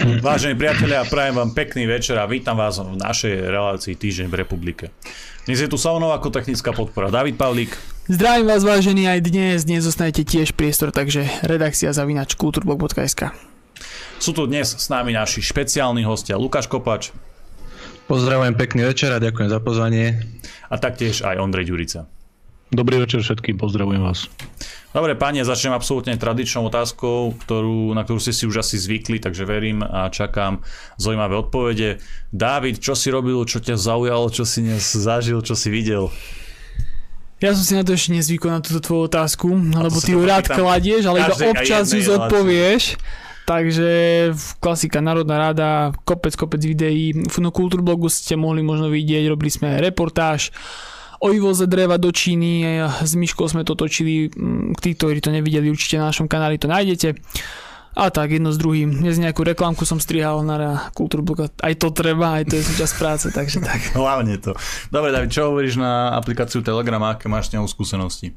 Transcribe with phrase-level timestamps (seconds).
[0.24, 4.84] Vážení priatelia, prajem vám pekný večer a vítam vás v našej relácii Týždeň v republike.
[5.44, 7.76] Dnes je tu sa mnou ako technická podpora David Pavlík.
[8.08, 13.34] Zdravím vás vážení aj dnes, dnes zostanete tiež priestor, takže redakcia zavinač kulturblog.sk
[14.16, 17.12] Sú tu dnes s nami naši špeciálni hostia Lukáš Kopač.
[18.08, 20.26] Pozdravujem pekný večer a ďakujem za pozvanie.
[20.72, 22.19] A taktiež aj Ondrej Ďurica.
[22.70, 24.30] Dobrý večer všetkým, pozdravujem vás.
[24.94, 29.42] Dobre, páni, začnem absolútne tradičnou otázkou, ktorú, na ktorú ste si už asi zvykli, takže
[29.42, 30.62] verím a čakám
[30.94, 31.98] zaujímavé odpovede.
[32.30, 36.14] Dávid, čo si robil, čo ťa zaujalo, čo si dnes zažil, čo si videl?
[37.42, 40.46] Ja som si na to ešte nezvykol na túto tvoju otázku, lebo ty ju rád
[40.46, 42.94] kladieš, ale iba občas ju zodpovieš.
[43.50, 43.90] Takže
[44.62, 47.18] klasika Národná rada, kopec, kopec videí.
[47.34, 50.54] No Kultúrblogu ste mohli možno vidieť, robili sme reportáž
[51.20, 52.64] o vývoze dreva do Číny.
[53.04, 56.66] S Myškou sme to točili, mm, tí, ktorí to nevideli, určite na našom kanáli to
[56.66, 57.20] nájdete.
[57.90, 59.02] A tak, jedno s druhým.
[59.02, 61.50] Dnes nejakú reklamku som strihal na Kultúrblog.
[61.58, 63.92] Aj to treba, aj to je súčasť práce, takže tak.
[63.92, 64.56] Hlavne to.
[64.88, 68.32] Dobre, David, čo hovoríš na aplikáciu Telegram, aké máš s ňou skúsenosti?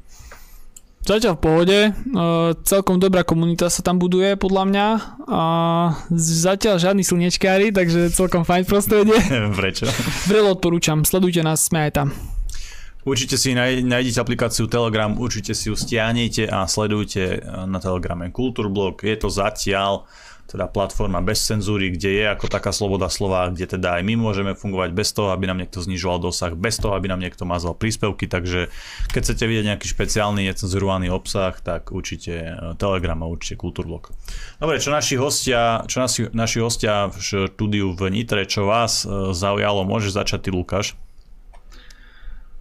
[1.04, 4.86] Zatiaľ v pohode, uh, celkom dobrá komunita sa tam buduje podľa mňa
[5.28, 5.42] a
[6.16, 9.12] zatiaľ žiadni slnečkári, takže celkom fajn prostredie.
[9.28, 9.84] Neviem prečo.
[10.24, 12.08] Vrelo odporúčam, sledujte nás, sme aj tam.
[13.04, 19.04] Určite si nájdete aplikáciu Telegram, určite si ju stiahnete a sledujte eh, na Telegrame Kultúrblog.
[19.04, 20.08] Je to zatiaľ
[20.44, 24.52] teda platforma bez cenzúry, kde je ako taká sloboda slova, kde teda aj my môžeme
[24.52, 28.28] fungovať bez toho, aby nám niekto znižoval dosah, bez toho, aby nám niekto mazal príspevky,
[28.28, 28.68] takže
[29.08, 34.12] keď chcete vidieť nejaký špeciálny necenzurovaný obsah, tak určite eh, Telegram a určite Kultúrblog.
[34.60, 39.12] Dobre, čo naši hostia, čo naši, naši hostia v štúdiu v Nitre, čo vás eh,
[39.36, 40.96] zaujalo, môže začať ty Lukáš.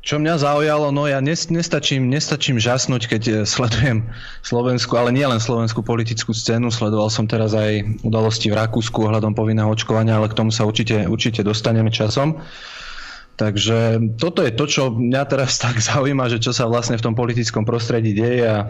[0.03, 4.03] Čo mňa zaujalo, no ja nestačím, nestačím žasnúť, keď eh, sledujem
[4.43, 9.31] Slovensku, ale nie len slovenskú politickú scénu, sledoval som teraz aj udalosti v Rakúsku ohľadom
[9.31, 12.35] povinného očkovania, ale k tomu sa určite, určite dostaneme časom.
[13.39, 17.15] Takže toto je to, čo mňa teraz tak zaujíma, že čo sa vlastne v tom
[17.15, 18.67] politickom prostredí deje a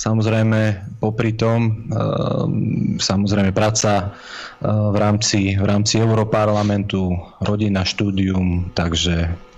[0.00, 7.12] samozrejme popri tom ehm, samozrejme práca eh, v rámci, v rámci Europarlamentu,
[7.44, 9.49] rodina, štúdium, takže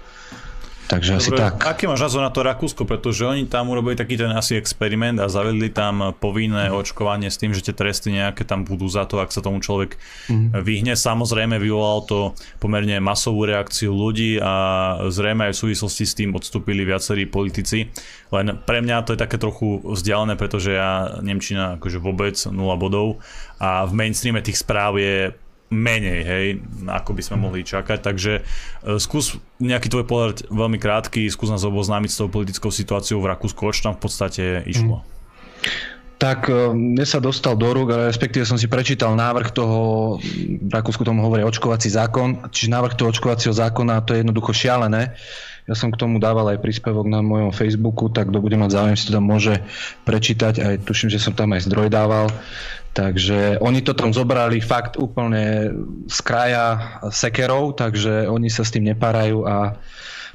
[0.92, 1.64] Takže Dobre, asi tak.
[1.64, 2.84] Aký máš názor na to Rakúsko?
[2.84, 7.56] Pretože oni tam urobili taký ten asi experiment a zavedli tam povinné očkovanie s tým,
[7.56, 9.96] že tie tresty nejaké tam budú za to, ak sa tomu človek
[10.28, 10.52] mm.
[10.60, 10.92] vyhne.
[10.92, 14.52] Samozrejme vyvolal to pomerne masovú reakciu ľudí a
[15.08, 17.88] zrejme aj v súvislosti s tým odstúpili viacerí politici.
[18.28, 23.24] Len pre mňa to je také trochu vzdialené, pretože ja Nemčina akože vôbec 0 bodov
[23.56, 25.32] a v mainstreame tých správ je
[25.72, 26.46] menej, hej,
[26.84, 27.98] ako by sme mohli čakať.
[28.04, 33.24] Takže uh, skús nejaký tvoj pohľad veľmi krátky, skús nás oboznámiť s tou politickou situáciou
[33.24, 35.00] v Rakúsku, čo tam v podstate išlo.
[35.00, 35.10] Mm.
[36.22, 39.78] Tak e, mne sa dostal do rúk, respektíve som si prečítal návrh toho,
[40.62, 45.18] v Rakúsku tomu hovorí očkovací zákon, čiže návrh toho očkovacieho zákona, to je jednoducho šialené.
[45.70, 48.96] Ja som k tomu dával aj príspevok na mojom Facebooku, tak kto bude mať záujem
[48.98, 49.62] si to tam môže
[50.02, 52.26] prečítať, aj tuším, že som tam aj zdroj dával.
[52.92, 55.72] Takže oni to tam zobrali fakt úplne
[56.10, 59.80] z kraja sekerov, takže oni sa s tým nepárajú a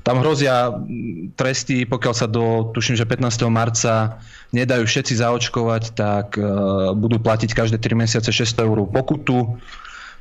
[0.08, 0.72] tam hrozia
[1.36, 3.28] tresty, pokiaľ sa do, tuším, že 15.
[3.52, 4.24] marca
[4.56, 9.59] nedajú všetci zaočkovať, tak uh, budú platiť každé 3 mesiace 600 eur pokutu.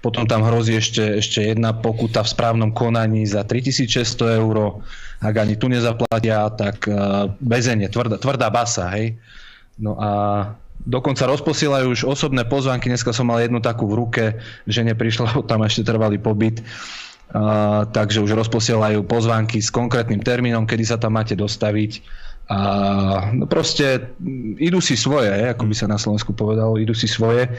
[0.07, 4.79] Potom tam hrozí ešte, ešte jedna pokuta v správnom konaní za 3600 eur.
[5.19, 9.19] Ak ani tu nezaplatia, tak uh, bezenie, tvrdá, tvrdá basa, hej.
[9.83, 10.11] No a
[10.87, 12.87] Dokonca rozposielajú už osobné pozvánky.
[12.87, 14.25] Dneska som mal jednu takú v ruke,
[14.71, 16.63] že neprišla, tam ešte trvalý pobyt.
[17.35, 22.07] Uh, takže už rozposielajú pozvánky s konkrétnym termínom, kedy sa tam máte dostaviť.
[22.47, 22.59] A
[23.35, 24.15] no proste
[24.63, 27.51] idú si svoje, ako by sa na Slovensku povedalo, idú si svoje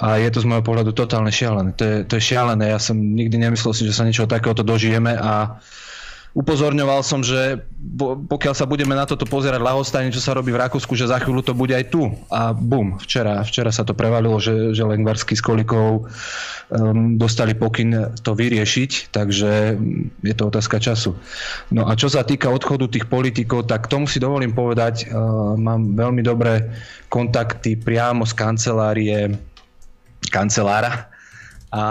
[0.00, 1.76] a je to z môjho pohľadu totálne šialené.
[1.76, 5.12] To je, to je šialené, ja som nikdy nemyslel si, že sa niečo takéhoto dožijeme
[5.12, 5.89] a uh,
[6.30, 7.58] upozorňoval som, že
[8.30, 11.42] pokiaľ sa budeme na toto pozerať lahostajne, čo sa robí v Rakúsku, že za chvíľu
[11.42, 12.06] to bude aj tu.
[12.30, 18.14] A bum, včera, včera sa to prevalilo, že, že Lengvarsky s Kolikou um, dostali pokyn
[18.22, 19.74] to vyriešiť, takže
[20.22, 21.18] je to otázka času.
[21.74, 25.98] No a čo sa týka odchodu tých politikov, tak tomu si dovolím povedať, uh, mám
[25.98, 26.70] veľmi dobré
[27.10, 29.18] kontakty priamo z kancelárie
[30.30, 31.10] kancelára
[31.74, 31.82] a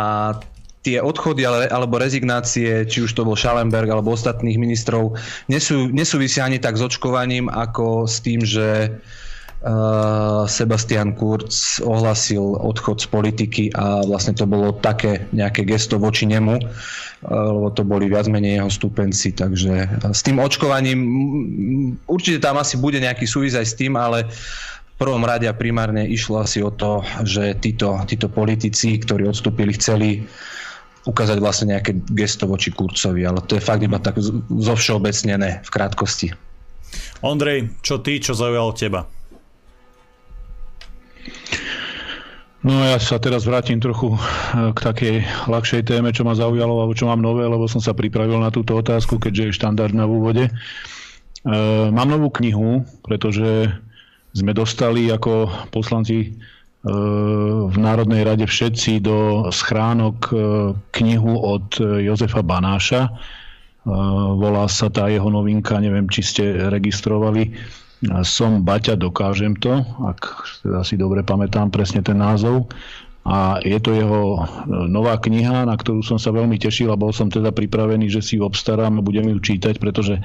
[0.90, 5.14] tie odchody alebo rezignácie, či už to bol Schallenberg alebo ostatných ministrov,
[5.46, 13.06] nesú, nesúvisia ani tak s očkovaním, ako s tým, že uh, Sebastian Kurz ohlasil odchod
[13.06, 16.66] z politiky a vlastne to bolo také nejaké gesto voči nemu, uh,
[17.30, 21.00] lebo to boli viac menej jeho stupenci, takže s tým očkovaním
[22.10, 24.26] určite tam asi bude nejaký súvis aj s tým, ale
[25.00, 30.28] prvom rade a primárne išlo asi o to, že títo, títo politici, ktorí odstúpili, chceli
[31.08, 35.70] ukázať vlastne nejaké gesto voči Kurcovi, ale to je fakt iba tak zo všeobecnené v
[35.70, 36.36] krátkosti.
[37.22, 39.06] Ondrej, čo ty, čo zaujalo teba?
[42.60, 45.16] No ja sa teraz vrátim trochu eh, k takej
[45.48, 48.76] ľahšej téme, čo ma zaujalo alebo čo mám nové, lebo som sa pripravil na túto
[48.76, 50.46] otázku, keďže je štandardná v úvode.
[50.48, 50.52] E,
[51.88, 53.72] mám novú knihu, pretože
[54.36, 56.36] sme dostali ako poslanci
[56.80, 60.36] v Národnej rade všetci do schránok e,
[60.96, 63.02] knihu od Jozefa Banáša.
[63.04, 63.12] E,
[64.40, 67.52] volá sa tá jeho novinka, neviem, či ste registrovali.
[68.24, 70.48] Som Baťa, dokážem to, ak
[70.88, 72.72] si dobre pamätám presne ten názov.
[73.28, 74.42] A je to jeho e,
[74.88, 78.40] nová kniha, na ktorú som sa veľmi tešil a bol som teda pripravený, že si
[78.40, 80.24] ju obstarám a budem ju čítať, pretože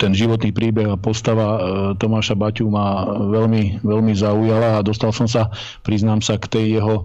[0.00, 1.60] ten životný príbeh a postava e,
[2.00, 5.52] Tomáša Baťu ma veľmi, veľmi zaujala a dostal som sa,
[5.84, 7.04] priznám sa, k tej jeho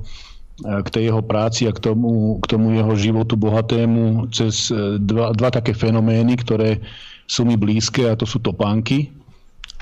[0.64, 4.96] e, k tej jeho práci a k tomu, k tomu jeho životu bohatému cez e,
[5.04, 6.80] dva, dva také fenomény, ktoré
[7.28, 9.12] sú mi blízke a to sú topánky.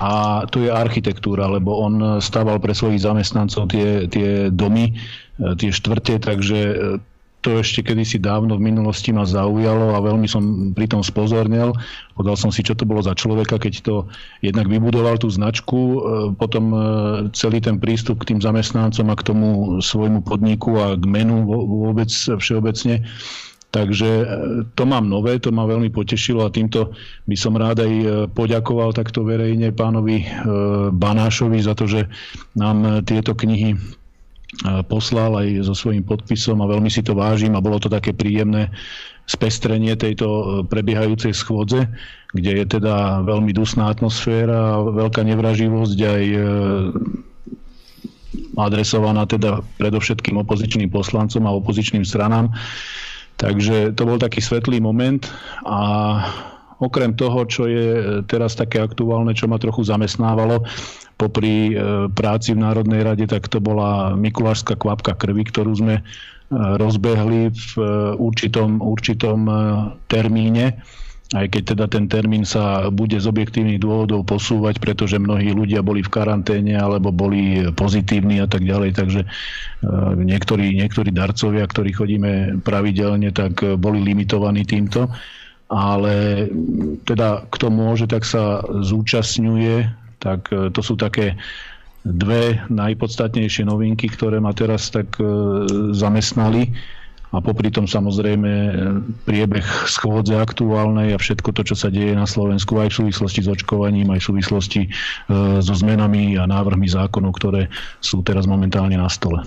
[0.02, 4.90] A to je architektúra, lebo on stával pre svojich zamestnancov tie, tie domy,
[5.38, 6.58] tie štvrte, takže
[7.44, 11.76] to ešte kedysi dávno v minulosti ma zaujalo a veľmi som pri tom spozornil.
[12.16, 13.94] Podal som si, čo to bolo za človeka, keď to
[14.40, 15.98] jednak vybudoval tú značku, e,
[16.40, 16.78] potom e,
[17.36, 19.48] celý ten prístup k tým zamestnancom a k tomu
[19.84, 23.04] svojmu podniku a k menu vôbec všeobecne.
[23.68, 24.24] Takže e,
[24.72, 26.96] to mám nové, to ma veľmi potešilo a týmto
[27.28, 27.92] by som rád aj
[28.32, 30.24] poďakoval takto verejne pánovi
[30.96, 32.08] Banášovi za to, že
[32.56, 33.76] nám tieto knihy
[34.86, 38.70] poslal aj so svojím podpisom a veľmi si to vážim a bolo to také príjemné
[39.24, 41.88] spestrenie tejto e, prebiehajúcej schôdze,
[42.36, 46.40] kde je teda veľmi dusná atmosféra, veľká nevraživosť aj e,
[48.54, 52.52] adresovaná teda predovšetkým opozičným poslancom a opozičným stranám.
[53.40, 55.26] Takže to bol taký svetlý moment
[55.66, 55.80] a
[56.82, 60.66] okrem toho, čo je teraz také aktuálne, čo ma trochu zamestnávalo,
[61.16, 66.02] popri e, práci v Národnej rade, tak to bola Mikulášská kvapka krvi, ktorú sme e,
[66.52, 67.82] rozbehli v e,
[68.18, 69.46] určitom, určitom
[70.10, 70.82] termíne.
[71.34, 76.04] Aj keď teda ten termín sa bude z objektívnych dôvodov posúvať, pretože mnohí ľudia boli
[76.04, 79.20] v karanténe alebo boli pozitívni a tak ďalej, takže
[80.20, 85.10] niektorí, niektorí darcovia, ktorí chodíme pravidelne, tak boli limitovaní týmto,
[85.72, 86.46] ale
[87.08, 91.36] teda kto môže, tak sa zúčastňuje tak e, to sú také
[92.04, 95.24] dve najpodstatnejšie novinky, ktoré ma teraz tak e,
[95.92, 96.72] zamestnali
[97.34, 98.72] a popri tom samozrejme e,
[99.28, 103.52] priebeh schôdze aktuálnej a všetko to, čo sa deje na Slovensku aj v súvislosti s
[103.52, 104.82] očkovaním, aj v súvislosti
[105.60, 107.68] so zmenami a návrhmi zákonov, ktoré
[108.00, 109.44] sú teraz momentálne na stole.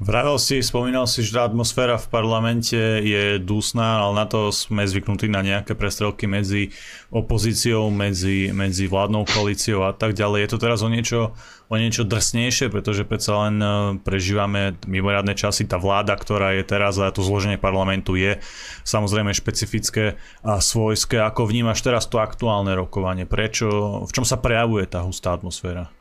[0.00, 2.72] Vravel si, spomínal si, že atmosféra v parlamente
[3.04, 6.72] je dusná, ale na to sme zvyknutí na nejaké prestrelky medzi
[7.12, 10.48] opozíciou, medzi, medzi vládnou koalíciou a tak ďalej.
[10.48, 11.36] Je to teraz o niečo,
[11.68, 13.68] o niečo drsnejšie, pretože predsa len e,
[14.00, 15.68] prežívame mimoriadne časy.
[15.68, 18.40] Tá vláda, ktorá je teraz a to zloženie parlamentu je
[18.88, 21.20] samozrejme špecifické a svojské.
[21.20, 23.28] Ako vnímaš teraz to aktuálne rokovanie?
[23.28, 23.68] Prečo,
[24.08, 25.99] v čom sa prejavuje tá hustá atmosféra?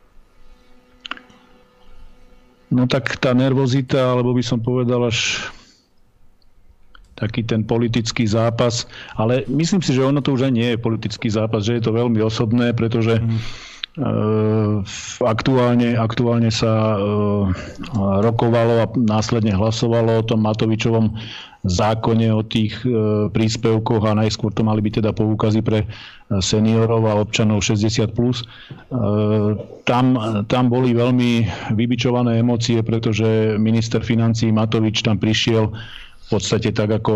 [2.70, 5.50] No tak tá nervozita, alebo by som povedal až
[7.18, 8.88] taký ten politický zápas,
[9.20, 11.92] ale myslím si, že ono to už aj nie je politický zápas, že je to
[11.92, 13.40] veľmi osobné, pretože mm.
[15.20, 16.98] Aktuálne, aktuálne sa e,
[18.24, 21.20] rokovalo a následne hlasovalo o tom Matovičovom
[21.68, 25.84] zákone o tých e, príspevkoch a najskôr to mali byť teda poukazy pre
[26.30, 28.14] seniorov a občanov 60+.
[28.14, 28.46] Plus.
[29.90, 30.06] Tam,
[30.46, 37.14] tam boli veľmi vybičované emócie, pretože minister financí Matovič tam prišiel v podstate tak, ako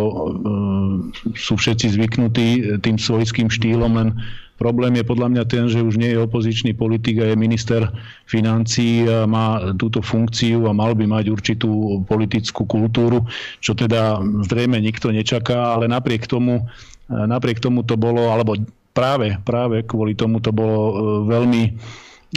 [1.37, 2.47] sú všetci zvyknutí
[2.81, 4.17] tým svojským štýlom, len
[4.61, 7.89] Problém je podľa mňa ten, že už nie je opozičný politik a je minister
[8.29, 13.25] financí a má túto funkciu a mal by mať určitú politickú kultúru,
[13.59, 16.69] čo teda zrejme nikto nečaká, ale napriek tomu,
[17.09, 18.53] napriek tomu to bolo, alebo
[18.93, 20.93] práve, práve kvôli tomu to bolo e,
[21.33, 21.63] veľmi,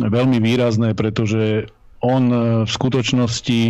[0.08, 1.68] veľmi výrazné, pretože
[2.00, 2.28] on
[2.64, 3.60] v skutočnosti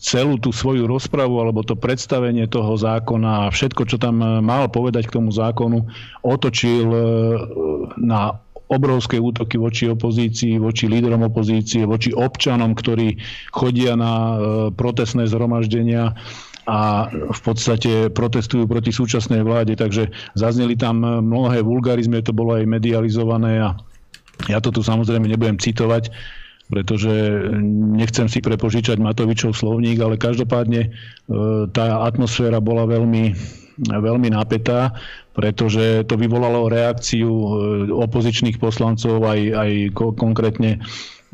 [0.00, 4.68] celú tú svoju rozpravu alebo to predstavenie toho zákona a všetko, čo tam eh, mal
[4.70, 5.86] povedať k tomu zákonu,
[6.24, 7.02] otočil eh,
[8.00, 13.18] na obrovské útoky voči opozícii, voči lídrom opozície, voči občanom, ktorí
[13.50, 14.36] chodia na eh,
[14.72, 16.14] protestné zhromaždenia
[16.70, 19.74] a v podstate protestujú proti súčasnej vláde.
[19.74, 23.68] Takže zazneli tam mnohé vulgarizmy, to bolo aj medializované a
[24.48, 26.08] Ja to tu samozrejme nebudem citovať,
[26.70, 27.10] pretože
[27.60, 30.90] nechcem si prepožičať Matovičov slovník, ale každopádne e,
[31.74, 33.34] tá atmosféra bola veľmi,
[33.90, 34.94] veľmi napätá,
[35.34, 37.48] pretože to vyvolalo reakciu e,
[37.90, 39.70] opozičných poslancov aj, aj
[40.14, 40.78] konkrétne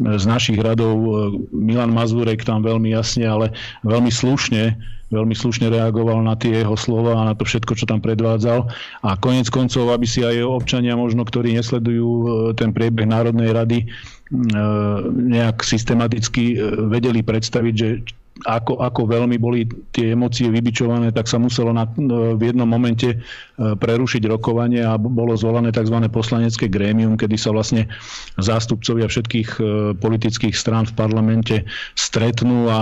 [0.01, 0.97] z našich radov.
[0.97, 1.09] E,
[1.53, 3.47] Milan Mazurek tam veľmi jasne, ale
[3.85, 8.03] veľmi slušne veľmi slušne reagoval na tie jeho slova a na to všetko, čo tam
[8.03, 8.67] predvádzal.
[9.07, 13.79] A konec koncov, aby si aj občania možno, ktorí nesledujú ten priebeh Národnej rady,
[14.27, 14.61] E,
[15.07, 18.03] nejak systematicky e, vedeli predstaviť, že
[18.43, 23.23] ako, ako veľmi boli tie emócie vybičované, tak sa muselo na, e, v jednom momente
[23.57, 26.11] prerušiť rokovanie a bolo zvolané tzv.
[26.11, 27.87] poslanecké grémium, kedy sa vlastne
[28.35, 29.63] zástupcovia všetkých
[30.03, 31.57] politických strán v parlamente
[31.95, 32.81] stretnú a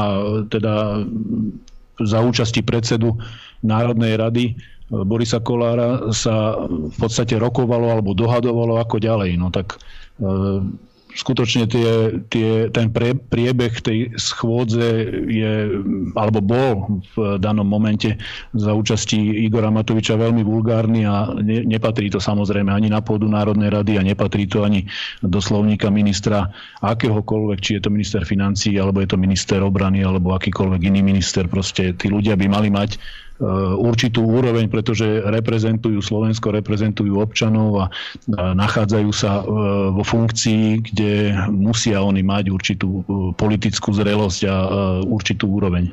[0.48, 1.04] teda
[2.02, 3.14] za účasti predsedu
[3.62, 4.44] Národnej rady
[4.90, 9.40] Borisa Kolára sa v podstate rokovalo alebo dohadovalo ako ďalej.
[9.40, 9.80] No tak
[11.14, 15.54] skutočne tie, tie, ten pre, priebeh tej schôdze je,
[16.18, 16.70] alebo bol
[17.14, 18.18] v danom momente
[18.52, 23.70] za účasti Igora Matoviča veľmi vulgárny a ne, nepatrí to samozrejme ani na pôdu Národnej
[23.70, 24.90] rady a nepatrí to ani
[25.22, 26.50] do slovníka ministra
[26.82, 31.46] akéhokoľvek, či je to minister financí, alebo je to minister obrany, alebo akýkoľvek iný minister.
[31.46, 32.98] Proste tí ľudia by mali mať
[33.78, 37.86] určitú úroveň, pretože reprezentujú Slovensko, reprezentujú občanov a
[38.30, 39.44] nachádzajú sa eh,
[39.90, 41.12] vo funkcii, kde
[41.50, 44.56] musia oni mať určitú eh, politickú zrelosť a
[45.04, 45.90] určitú úroveň.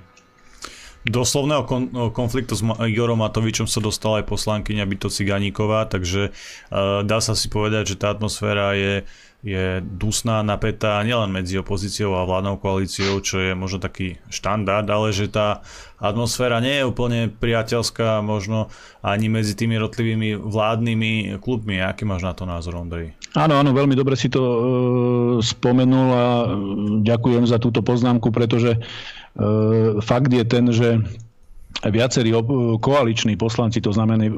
[1.02, 1.66] Do slovného
[2.14, 6.30] konfliktu s Igorom Matovičom sa dostala aj poslankyňa Byto Ciganíková, takže
[7.10, 9.02] dá sa si povedať, že tá atmosféra je
[9.42, 15.10] je dusná, napätá nielen medzi opozíciou a vládnou koalíciou, čo je možno taký štandard, ale
[15.10, 15.66] že tá
[15.98, 18.70] atmosféra nie je úplne priateľská možno
[19.02, 21.82] ani medzi tými jednotlivými vládnymi klubmi.
[21.82, 23.18] Aký máš na to názor, Ondrej?
[23.34, 24.60] Áno, áno, veľmi dobre si to e,
[25.42, 26.26] spomenul a
[27.02, 28.80] ďakujem za túto poznámku, pretože e,
[30.06, 31.02] fakt je ten, že
[31.90, 32.30] viacerí
[32.80, 34.30] koaliční poslanci, to znamená,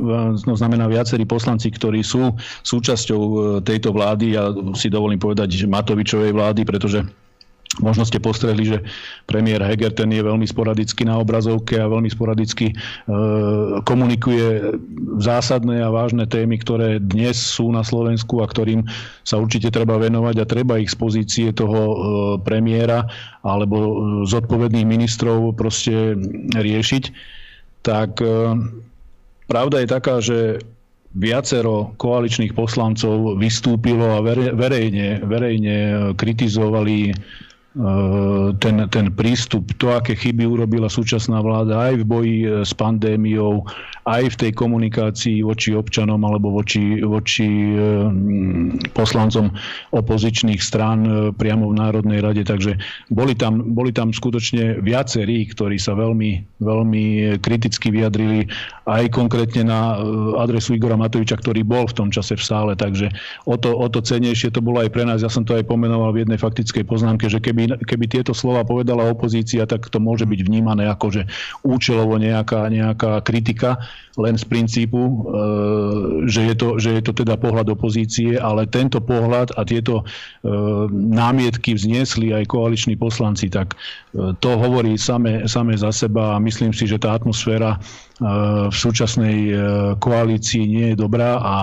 [0.46, 2.32] to znamená viacerí poslanci, ktorí sú
[2.64, 4.48] súčasťou e, tejto vlády, ja
[4.78, 7.04] si dovolím povedať, že Matovičovej vlády, pretože
[7.82, 8.77] Možno ste postrehli, že
[9.25, 12.75] premiér Heger ten je veľmi sporadicky na obrazovke a veľmi sporadicky e,
[13.82, 14.77] komunikuje
[15.18, 18.86] zásadné a vážne témy, ktoré dnes sú na Slovensku a ktorým
[19.25, 21.96] sa určite treba venovať a treba ich z pozície toho e,
[22.46, 23.10] premiéra
[23.42, 23.94] alebo e,
[24.30, 26.13] zodpovedných ministrov proste
[26.53, 27.03] riešiť.
[27.82, 28.53] Tak e,
[29.50, 30.62] pravda je taká, že
[31.13, 35.77] viacero koaličných poslancov vystúpilo a verejne, verejne
[36.18, 37.13] kritizovali
[38.62, 43.65] ten, ten prístup, to, aké chyby urobila súčasná vláda aj v boji eh, s pandémiou,
[44.06, 48.06] aj v tej komunikácii voči občanom alebo voči, voči eh,
[48.94, 49.50] poslancom
[49.89, 52.46] opozičných strán priamo v Národnej rade.
[52.46, 52.77] Takže
[53.10, 57.03] boli tam, boli tam skutočne viacerí, ktorí sa veľmi, veľmi
[57.42, 58.46] kriticky vyjadrili
[58.86, 59.98] aj konkrétne na
[60.38, 62.74] adresu Igora Matoviča, ktorý bol v tom čase v sále.
[62.77, 63.10] Takže
[63.50, 65.25] o to, o to cenejšie to bolo aj pre nás.
[65.25, 68.67] Ja som to aj pomenoval v jednej faktickej poznámke, že keby keby, keby tieto slova
[68.67, 71.22] povedala opozícia, tak to môže byť vnímané ako, že
[71.63, 73.79] účelovo nejaká, nejaká kritika,
[74.20, 75.13] len z princípu, e,
[76.29, 80.50] že je, to, že je to teda pohľad opozície, ale tento pohľad a tieto e,
[80.93, 86.75] námietky vzniesli aj koaliční poslanci, tak e, to hovorí same, same za seba a myslím
[86.75, 87.79] si, že tá atmosféra
[88.24, 89.51] v súčasnej
[89.98, 91.53] koalícii nie je dobrá a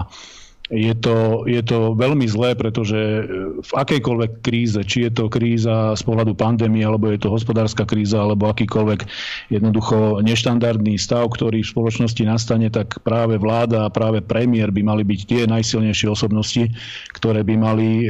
[0.71, 3.27] je to, je to veľmi zlé, pretože
[3.59, 8.23] v akejkoľvek kríze, či je to kríza z pohľadu pandémie, alebo je to hospodárska kríza,
[8.23, 9.03] alebo akýkoľvek
[9.51, 15.03] jednoducho neštandardný stav, ktorý v spoločnosti nastane, tak práve vláda a práve premiér by mali
[15.03, 16.71] byť tie najsilnejšie osobnosti,
[17.19, 18.09] ktoré by mali e,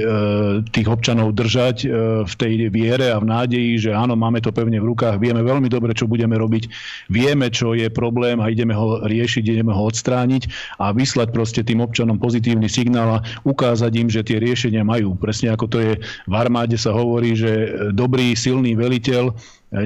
[0.69, 1.87] tých občanov držať e,
[2.29, 5.73] v tej viere a v nádeji, že áno, máme to pevne v rukách, vieme veľmi
[5.73, 6.69] dobre, čo budeme robiť,
[7.09, 11.81] vieme, čo je problém a ideme ho riešiť, ideme ho odstrániť a vyslať proste tým
[11.81, 15.15] občanom pozitívne pozitívny signál a ukázať im, že tie riešenia majú.
[15.15, 19.31] Presne ako to je v armáde sa hovorí, že dobrý, silný veliteľ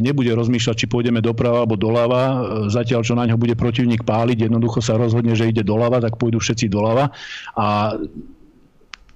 [0.00, 2.40] nebude rozmýšľať, či pôjdeme doprava alebo doľava,
[2.72, 6.40] zatiaľ čo na ňo bude protivník páliť, jednoducho sa rozhodne, že ide doľava, tak pôjdu
[6.40, 7.12] všetci doľava
[7.52, 7.92] a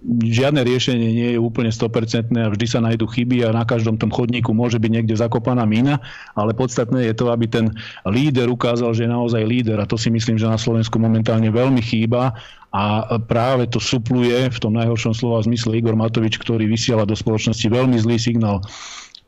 [0.06, 4.14] žiadne riešenie nie je úplne 100% a vždy sa nájdú chyby a na každom tom
[4.14, 5.98] chodníku môže byť niekde zakopaná mína,
[6.38, 7.74] ale podstatné je to, aby ten
[8.06, 11.82] líder ukázal, že je naozaj líder a to si myslím, že na Slovensku momentálne veľmi
[11.82, 12.30] chýba
[12.70, 17.66] a práve to supluje v tom najhoršom slova zmysle Igor Matovič, ktorý vysiela do spoločnosti
[17.66, 18.62] veľmi zlý signál.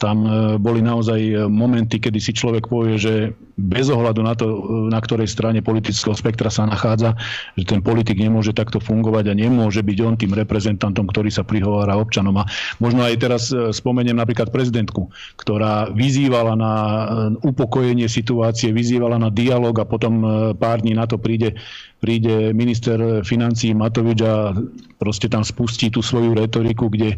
[0.00, 3.14] Tam e, boli naozaj momenty, kedy si človek povie, že
[3.60, 4.46] bez ohľadu na to,
[4.88, 7.14] na ktorej strane politického spektra sa nachádza,
[7.54, 12.00] že ten politik nemôže takto fungovať a nemôže byť on tým reprezentantom, ktorý sa prihovára
[12.00, 12.34] občanom.
[12.40, 12.48] A
[12.80, 17.04] možno aj teraz e, spomeniem napríklad prezidentku, ktorá vyzývala na e,
[17.44, 20.26] upokojenie situácie, vyzývala na dialog a potom e,
[20.56, 21.60] pár dní na to príde
[22.00, 24.56] príde minister financí Matovič a
[24.96, 27.16] proste tam spustí tú svoju retoriku, kde e,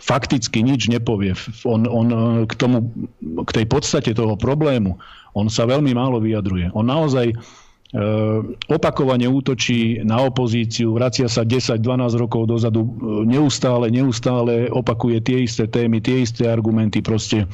[0.00, 1.36] fakticky nič nepovie.
[1.68, 2.08] On, on
[2.48, 2.88] k, tomu,
[3.44, 4.96] k tej podstate toho problému,
[5.38, 6.74] on sa veľmi málo vyjadruje.
[6.74, 7.34] On naozaj e,
[8.66, 11.78] opakovane útočí na opozíciu, vracia sa 10-12
[12.18, 12.90] rokov dozadu, e,
[13.30, 17.46] neustále, neustále opakuje tie isté témy, tie isté argumenty, proste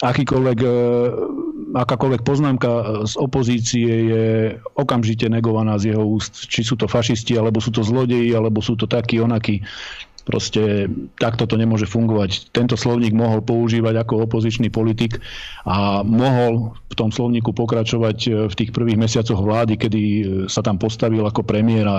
[0.00, 0.70] akýkoľvek, e,
[1.76, 4.26] akákoľvek poznámka z opozície je
[4.74, 6.48] okamžite negovaná z jeho úst.
[6.48, 9.60] Či sú to fašisti, alebo sú to zlodeji, alebo sú to takí, onakí.
[10.30, 10.86] Proste
[11.18, 12.54] takto to nemôže fungovať.
[12.54, 15.18] Tento slovník mohol používať ako opozičný politik
[15.66, 20.62] a mohol v tom slovníku pokračovať e, v tých prvých mesiacoch vlády, kedy e, sa
[20.62, 21.98] tam postavil ako premiér a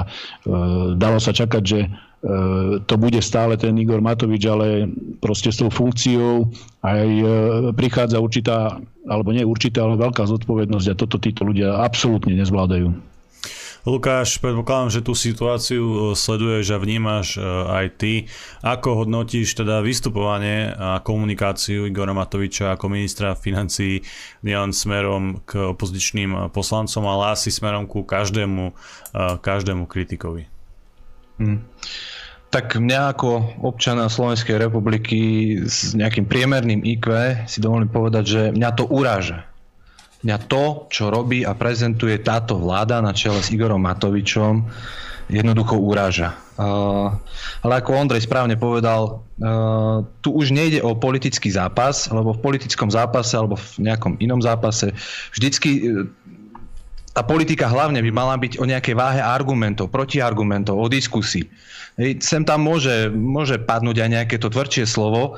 [0.96, 1.80] dalo sa čakať, že
[2.22, 4.86] E, to bude stále ten Igor Matovič, ale
[5.18, 6.54] proste s tou funkciou
[6.86, 7.26] aj e,
[7.74, 8.78] prichádza určitá,
[9.10, 13.11] alebo nie určitá, ale veľká zodpovednosť a toto títo ľudia absolútne nezvládajú.
[13.82, 18.14] Lukáš, predpokladám, že tú situáciu e, sleduješ a vnímaš aj ty.
[18.62, 24.06] Ako hodnotíš teda vystupovanie a komunikáciu Igora Matoviča ako ministra financí
[24.46, 28.78] nielen smerom k opozičným poslancom, ale asi smerom ku každému,
[29.42, 30.46] každému kritikovi?
[31.42, 31.66] Hmm.
[32.52, 33.30] Tak mňa ako
[33.64, 35.20] občana Slovenskej republiky
[35.64, 37.08] s nejakým priemerným IQ
[37.48, 39.51] si dovolím povedať, že mňa to uráža.
[40.22, 44.70] Mňa to, čo robí a prezentuje táto vláda na čele s Igorom Matovičom,
[45.32, 46.38] jednoducho uráža.
[47.64, 49.26] Ale ako Ondrej správne povedal,
[50.22, 54.94] tu už nejde o politický zápas, lebo v politickom zápase alebo v nejakom inom zápase
[55.34, 55.90] vždycky
[57.12, 61.44] tá politika hlavne by mala byť o nejakej váhe argumentov, protiargumentov, o diskusii.
[62.00, 65.36] Hej, sem tam môže, môže padnúť aj nejaké to tvrdšie slovo,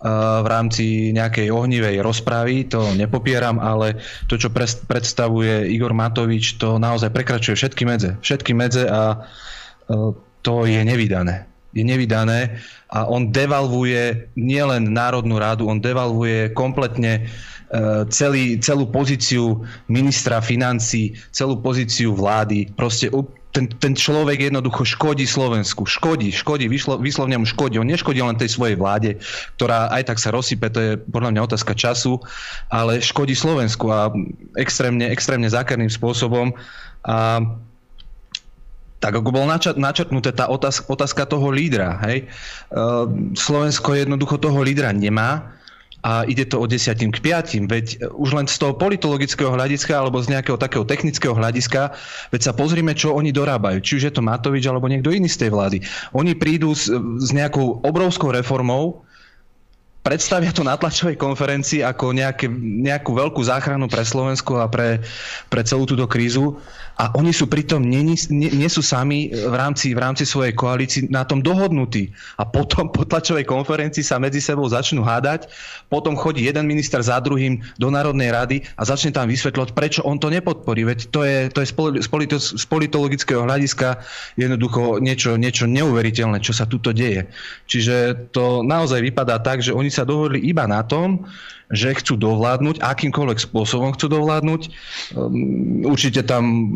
[0.00, 4.48] v rámci nejakej ohnivej rozpravy, to nepopieram, ale to, čo
[4.88, 8.16] predstavuje Igor Matovič, to naozaj prekračuje všetky medze.
[8.24, 9.28] Všetky medze a
[10.40, 11.49] to je nevydané.
[11.70, 12.58] Je nevydané
[12.90, 17.30] a on devalvuje nielen Národnú rádu, on devalvuje kompletne
[18.10, 22.74] celý, celú pozíciu ministra financí, celú pozíciu vlády.
[22.74, 23.06] Proste
[23.50, 25.86] ten, ten človek jednoducho škodí Slovensku.
[25.86, 27.78] Škodí, škodí, vyšlo, vyslovne mu škodí.
[27.78, 29.18] On neškodí len tej svojej vláde,
[29.58, 32.18] ktorá aj tak sa rozsype, to je podľa mňa otázka času,
[32.70, 34.10] ale škodí Slovensku a
[34.58, 36.54] extrémne, extrémne zákerným spôsobom.
[37.06, 37.42] A
[39.00, 39.48] tak ako bol
[39.80, 42.28] načrtnuté tá otázka, toho lídra, hej,
[43.32, 45.56] Slovensko jednoducho toho lídra nemá
[46.00, 47.68] a ide to od desiatim k piatim.
[47.68, 51.92] Veď už len z toho politologického hľadiska alebo z nejakého takého technického hľadiska,
[52.32, 53.84] veď sa pozrime, čo oni dorábajú.
[53.84, 55.84] Či už je to Matovič alebo niekto iný z tej vlády.
[56.16, 56.88] Oni prídu s,
[57.20, 59.04] s nejakou obrovskou reformou,
[60.00, 62.48] predstavia to na tlačovej konferencii ako nejaké,
[62.80, 65.04] nejakú veľkú záchranu pre Slovensko a pre,
[65.52, 66.56] pre celú túto krízu
[67.00, 71.08] a oni sú pritom, nie, nie, nie sú sami v rámci, v rámci svojej koalícii
[71.08, 72.12] na tom dohodnutí.
[72.36, 75.48] A potom po tlačovej konferencii sa medzi sebou začnú hádať,
[75.88, 80.20] potom chodí jeden minister za druhým do Národnej rady a začne tam vysvetľovať, prečo on
[80.20, 80.84] to nepodporí.
[80.84, 84.04] Veď to je, to je z, polito, z politologického hľadiska
[84.36, 87.32] jednoducho niečo, niečo neuveriteľné, čo sa tuto deje.
[87.64, 91.24] Čiže to naozaj vypadá tak, že oni sa dohodli iba na tom,
[91.70, 94.62] že chcú dovládnuť, akýmkoľvek spôsobom chcú dovládnuť.
[94.66, 96.66] Ehm, určite tam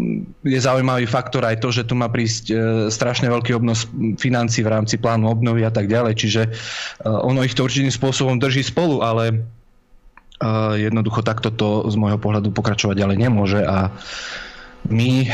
[0.47, 2.55] je zaujímavý faktor aj to, že tu má prísť e,
[2.95, 3.91] strašne veľký obnos
[4.23, 6.51] financí v rámci plánu obnovy a tak ďalej, čiže e,
[7.11, 9.37] ono ich to určitým spôsobom drží spolu, ale e,
[10.79, 13.91] jednoducho takto to z môjho pohľadu pokračovať ďalej nemôže a
[14.85, 15.25] my,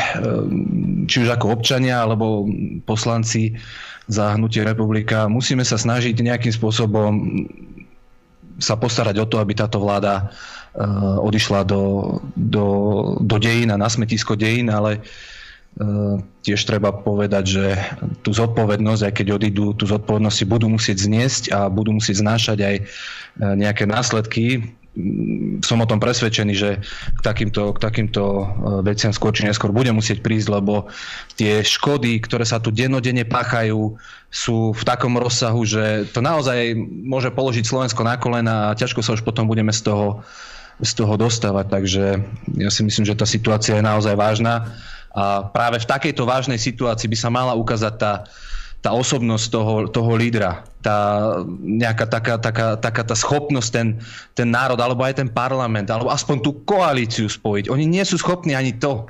[1.11, 2.46] či už ako občania alebo
[2.87, 3.59] poslanci
[4.07, 7.11] za hnutie republika, musíme sa snažiť nejakým spôsobom
[8.61, 10.85] sa postarať o to, aby táto vláda eh,
[11.25, 12.66] odišla do, do,
[13.18, 17.66] do dejín a na smetisko dejín, ale eh, tiež treba povedať, že
[18.20, 22.59] tú zodpovednosť, aj keď odídu, tú zodpovednosť si budú musieť zniesť a budú musieť znášať
[22.61, 22.85] aj eh,
[23.57, 24.77] nejaké následky
[25.62, 26.83] som o tom presvedčený, že
[27.14, 28.44] k takýmto, k takýmto e,
[28.83, 30.90] veciam skôr či neskôr bude musieť prísť, lebo
[31.38, 33.94] tie škody, ktoré sa tu dennodenne páchajú,
[34.31, 36.74] sú v takom rozsahu, že to naozaj
[37.07, 40.26] môže položiť Slovensko na kolena a ťažko sa už potom budeme z toho,
[40.83, 41.66] z toho dostávať.
[41.70, 42.05] Takže
[42.59, 44.74] ja si myslím, že tá situácia je naozaj vážna
[45.11, 48.12] a práve v takejto vážnej situácii by sa mala ukázať tá,
[48.80, 50.96] tá osobnosť toho, toho lídra, tá
[51.60, 53.88] nejaká taká, taká, taká tá schopnosť ten,
[54.32, 57.68] ten národ, alebo aj ten parlament, alebo aspoň tú koalíciu spojiť.
[57.68, 59.04] Oni nie sú schopní ani to.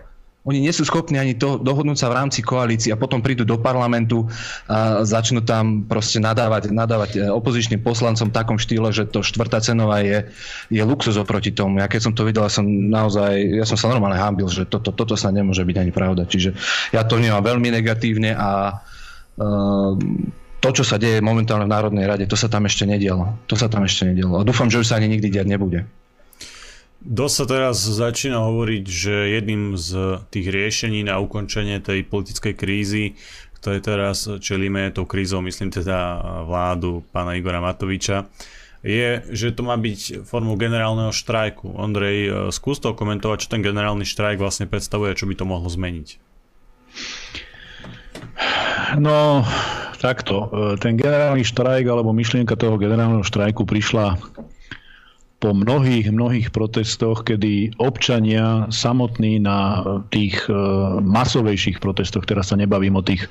[0.48, 3.60] Oni nie sú schopní ani to dohodnúť sa v rámci koalície a potom prídu do
[3.60, 4.24] parlamentu
[4.72, 9.60] a začnú tam proste nadávať, nadávať e, opozičným poslancom v takom štýle, že to štvrtá
[9.60, 10.32] cenová je,
[10.72, 11.84] je luxus oproti tomu.
[11.84, 15.12] Ja keď som to videl, som naozaj, ja som sa normálne hábil, že toto, toto
[15.12, 16.24] sa nemôže byť ani pravda.
[16.24, 16.56] Čiže
[16.96, 18.80] ja to vnímam veľmi negatívne a
[20.60, 23.36] to, čo sa deje momentálne v Národnej rade, to sa tam ešte nedialo.
[23.48, 24.40] To sa tam ešte nedialo.
[24.40, 25.88] A dúfam, že už sa ani nikdy diať nebude.
[27.00, 33.16] Dosť sa teraz začína hovoriť, že jedným z tých riešení na ukončenie tej politickej krízy,
[33.56, 38.28] ktoré teraz čelíme tou krízou, myslím teda vládu pána Igora Matoviča,
[38.84, 41.72] je, že to má byť formou generálneho štrajku.
[41.72, 46.20] Ondrej, skús to komentovať, čo ten generálny štrajk vlastne predstavuje, čo by to mohlo zmeniť.
[48.98, 49.46] No,
[50.02, 50.50] takto.
[50.82, 54.18] Ten generálny štrajk alebo myšlienka toho generálneho štrajku prišla
[55.40, 59.80] po mnohých, mnohých protestoch, kedy občania samotní na
[60.12, 60.54] tých e,
[61.00, 63.24] masovejších protestoch, teraz sa nebavím o tých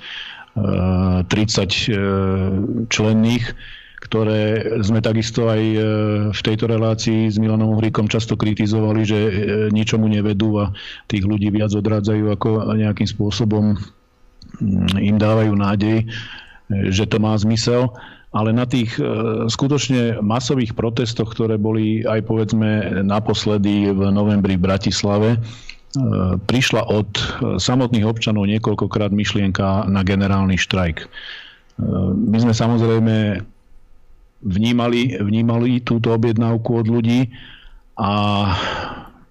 [0.58, 1.95] 30 e, e,
[2.89, 3.45] členných,
[4.10, 4.41] ktoré
[4.82, 5.62] sme takisto aj
[6.34, 9.19] v tejto relácii s Milanom Uhríkom často kritizovali, že
[9.69, 10.72] ničomu nevedú a
[11.06, 13.76] tých ľudí viac odrádzajú, ako nejakým spôsobom
[14.98, 16.10] im dávajú nádej,
[16.92, 17.94] že to má zmysel
[18.30, 19.04] ale na tých e,
[19.50, 25.40] skutočne masových protestoch, ktoré boli aj povedzme naposledy v novembri v Bratislave, e,
[26.38, 27.24] prišla od e,
[27.58, 31.10] samotných občanov niekoľkokrát myšlienka na generálny štrajk.
[32.30, 33.40] My sme samozrejme
[34.44, 37.32] vnímali, vnímali túto objednávku od ľudí
[37.96, 38.12] a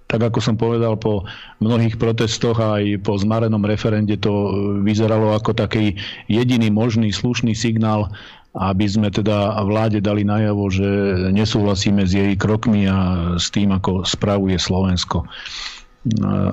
[0.08, 1.28] tak ako som povedal, po
[1.60, 6.00] mnohých protestoch aj po zmarenom referende to vyzeralo ako taký
[6.32, 8.08] jediný možný slušný signál
[8.58, 10.88] aby sme teda vláde dali najavo, že
[11.30, 12.98] nesúhlasíme s jej krokmi a
[13.38, 15.28] s tým, ako spravuje Slovensko.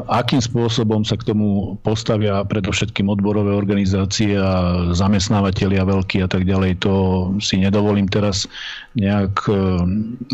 [0.10, 6.82] Akým spôsobom sa k tomu postavia predovšetkým odborové organizácie a zamestnávateľia veľkí a tak ďalej,
[6.82, 6.94] to
[7.38, 8.50] si nedovolím teraz
[8.96, 9.54] nejak e,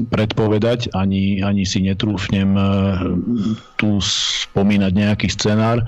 [0.07, 2.63] predpovedať, ani, ani si netrúfnem e,
[3.75, 5.81] tu spomínať nejaký scenár.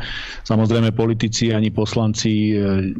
[0.43, 2.91] Samozrejme, politici ani poslanci e,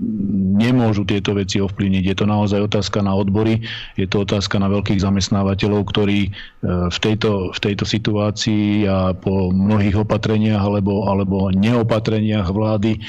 [0.56, 2.04] nemôžu tieto veci ovplyvniť.
[2.06, 3.66] Je to naozaj otázka na odbory,
[3.98, 6.32] je to otázka na veľkých zamestnávateľov, ktorí
[6.64, 10.13] v tejto, v tejto situácii a po mnohých opatreniach
[10.60, 13.00] alebo, alebo neopatreniach vlády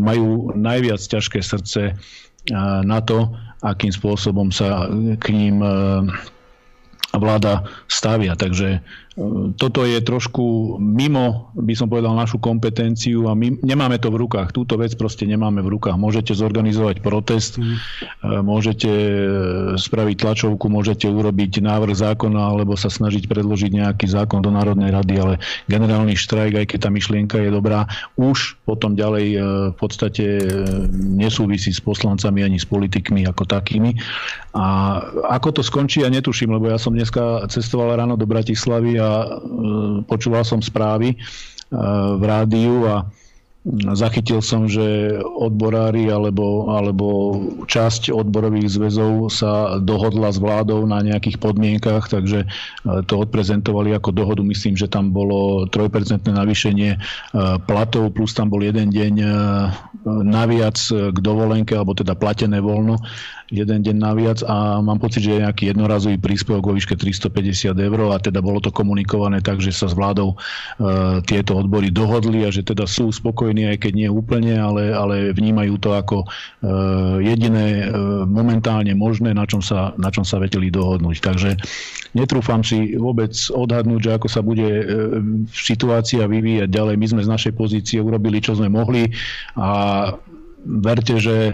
[0.00, 1.96] majú najviac ťažké srdce
[2.84, 3.32] na to,
[3.64, 5.64] akým spôsobom sa k ním
[7.14, 8.34] vláda stavia.
[8.36, 8.84] Takže
[9.54, 14.50] toto je trošku mimo, by som povedal, našu kompetenciu a my nemáme to v rukách.
[14.50, 15.94] Túto vec proste nemáme v rukách.
[15.94, 17.78] Môžete zorganizovať protest, mm.
[18.42, 18.90] môžete
[19.78, 25.14] spraviť tlačovku, môžete urobiť návrh zákona alebo sa snažiť predložiť nejaký zákon do Národnej rady,
[25.14, 25.34] ale
[25.70, 27.86] generálny štrajk, aj keď tá myšlienka je dobrá,
[28.18, 29.38] už potom ďalej e,
[29.70, 30.46] v podstate e,
[30.90, 33.94] nesúvisí s poslancami ani s politikmi ako takými.
[34.58, 34.98] A
[35.30, 39.12] ako to skončí, ja netuším, lebo ja som dneska cestoval ráno do Bratislavy a a
[39.20, 39.28] e,
[40.08, 41.16] počúval som správy e,
[42.16, 42.96] v rádiu a
[43.96, 47.08] zachytil som, že odborári alebo, alebo
[47.64, 52.46] časť odborových zväzov sa dohodla s vládou na nejakých podmienkach, takže e,
[53.04, 54.44] to odprezentovali ako dohodu.
[54.44, 57.00] Myslím, že tam bolo 3% navýšenie
[57.64, 59.14] platov, plus tam bol jeden deň
[60.04, 63.00] naviac k dovolenke, alebo teda platené voľno
[63.52, 67.98] jeden deň naviac a mám pocit, že je nejaký jednorazový príspevok vo výške 350 eur
[68.12, 70.36] a teda bolo to komunikované tak, že sa s vládou e,
[71.28, 75.74] tieto odbory dohodli a že teda sú spokojní, aj keď nie úplne, ale, ale vnímajú
[75.76, 76.26] to ako e,
[77.28, 77.86] jediné e,
[78.24, 81.16] momentálne možné, na čom sa, na čom sa vedeli dohodnúť.
[81.20, 81.50] Takže
[82.16, 84.84] netrúfam si vôbec odhadnúť, že ako sa bude e,
[85.52, 86.94] situácia vyvíjať ďalej.
[86.96, 89.12] My sme z našej pozície urobili, čo sme mohli
[89.58, 89.68] a
[90.64, 91.52] verte, že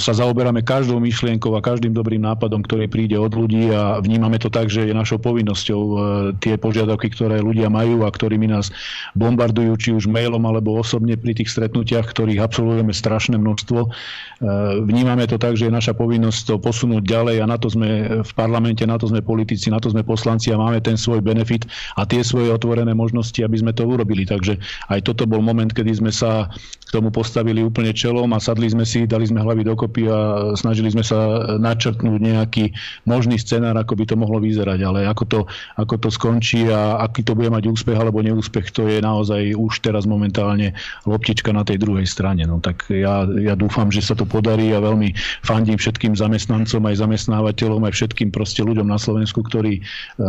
[0.00, 4.48] sa zaoberáme každou myšlienkou a každým dobrým nápadom, ktorý príde od ľudí a vnímame to
[4.48, 5.94] tak, že je našou povinnosťou e,
[6.40, 8.72] tie požiadavky, ktoré ľudia majú a ktorými nás
[9.12, 13.80] bombardujú, či už mailom alebo osobne pri tých stretnutiach, ktorých absolvujeme strašné množstvo.
[13.84, 13.88] E,
[14.88, 18.32] vnímame to tak, že je naša povinnosť to posunúť ďalej a na to sme v
[18.32, 21.68] parlamente, na to sme politici, na to sme poslanci a máme ten svoj benefit
[22.00, 24.24] a tie svoje otvorené možnosti, aby sme to urobili.
[24.24, 24.56] Takže
[24.88, 26.48] aj toto bol moment, kedy sme sa
[26.92, 30.18] tomu postavili úplne čelom a sadli sme si, dali sme hlavy dokopy a
[30.52, 32.68] snažili sme sa načrtnúť nejaký
[33.08, 35.40] možný scenár, ako by to mohlo vyzerať, ale ako to,
[35.80, 39.80] ako to skončí a aký to bude mať úspech alebo neúspech, to je naozaj už
[39.80, 40.76] teraz momentálne
[41.08, 42.44] loptička na tej druhej strane.
[42.44, 47.00] No tak ja, ja dúfam, že sa to podarí a veľmi fandím všetkým zamestnancom, aj
[47.00, 50.28] zamestnávateľom, aj všetkým proste ľuďom na Slovensku, ktorí, e,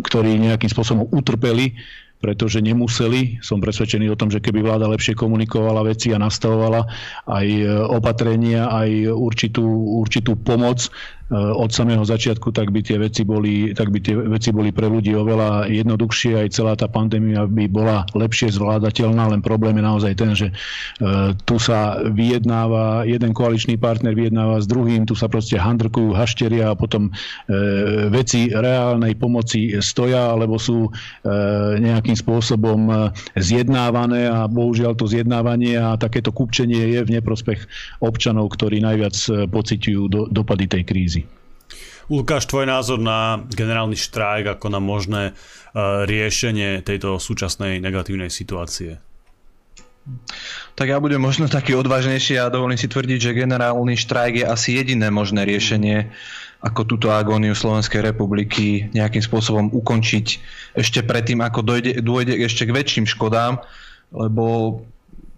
[0.00, 1.76] ktorí nejakým spôsobom utrpeli
[2.16, 3.38] pretože nemuseli.
[3.44, 6.82] Som presvedčený o tom, že keby vláda lepšie komunikovala veci a nastavovala
[7.28, 9.64] aj e, opatrenia, aj určitú,
[10.00, 10.88] určitú pomoc,
[11.34, 15.10] od samého začiatku, tak by tie veci boli, tak by tie veci boli pre ľudí
[15.10, 20.30] oveľa jednoduchšie, aj celá tá pandémia by bola lepšie zvládateľná, len problém je naozaj ten,
[20.38, 26.14] že eh, tu sa vyjednáva, jeden koaličný partner vyjednáva s druhým, tu sa proste handrkujú
[26.14, 30.88] hašteria a potom eh, veci reálnej pomoci stoja, alebo sú
[31.80, 37.60] nejakým spôsobom zjednávané a bohužiaľ to zjednávanie a takéto kupčenie je v neprospech
[38.00, 39.16] občanov, ktorí najviac
[39.50, 41.15] pociťujú do, dopady tej krízy.
[42.06, 49.02] Lukáš, tvoj názor na generálny štrajk ako na možné uh, riešenie tejto súčasnej negatívnej situácie?
[50.78, 54.78] Tak ja budem možno taký odvážnejší a dovolím si tvrdiť, že generálny štrajk je asi
[54.78, 56.06] jediné možné riešenie,
[56.62, 60.26] ako túto agóniu Slovenskej republiky nejakým spôsobom ukončiť
[60.78, 63.58] ešte predtým, ako dojde, dôjde ešte k väčším škodám,
[64.14, 64.78] lebo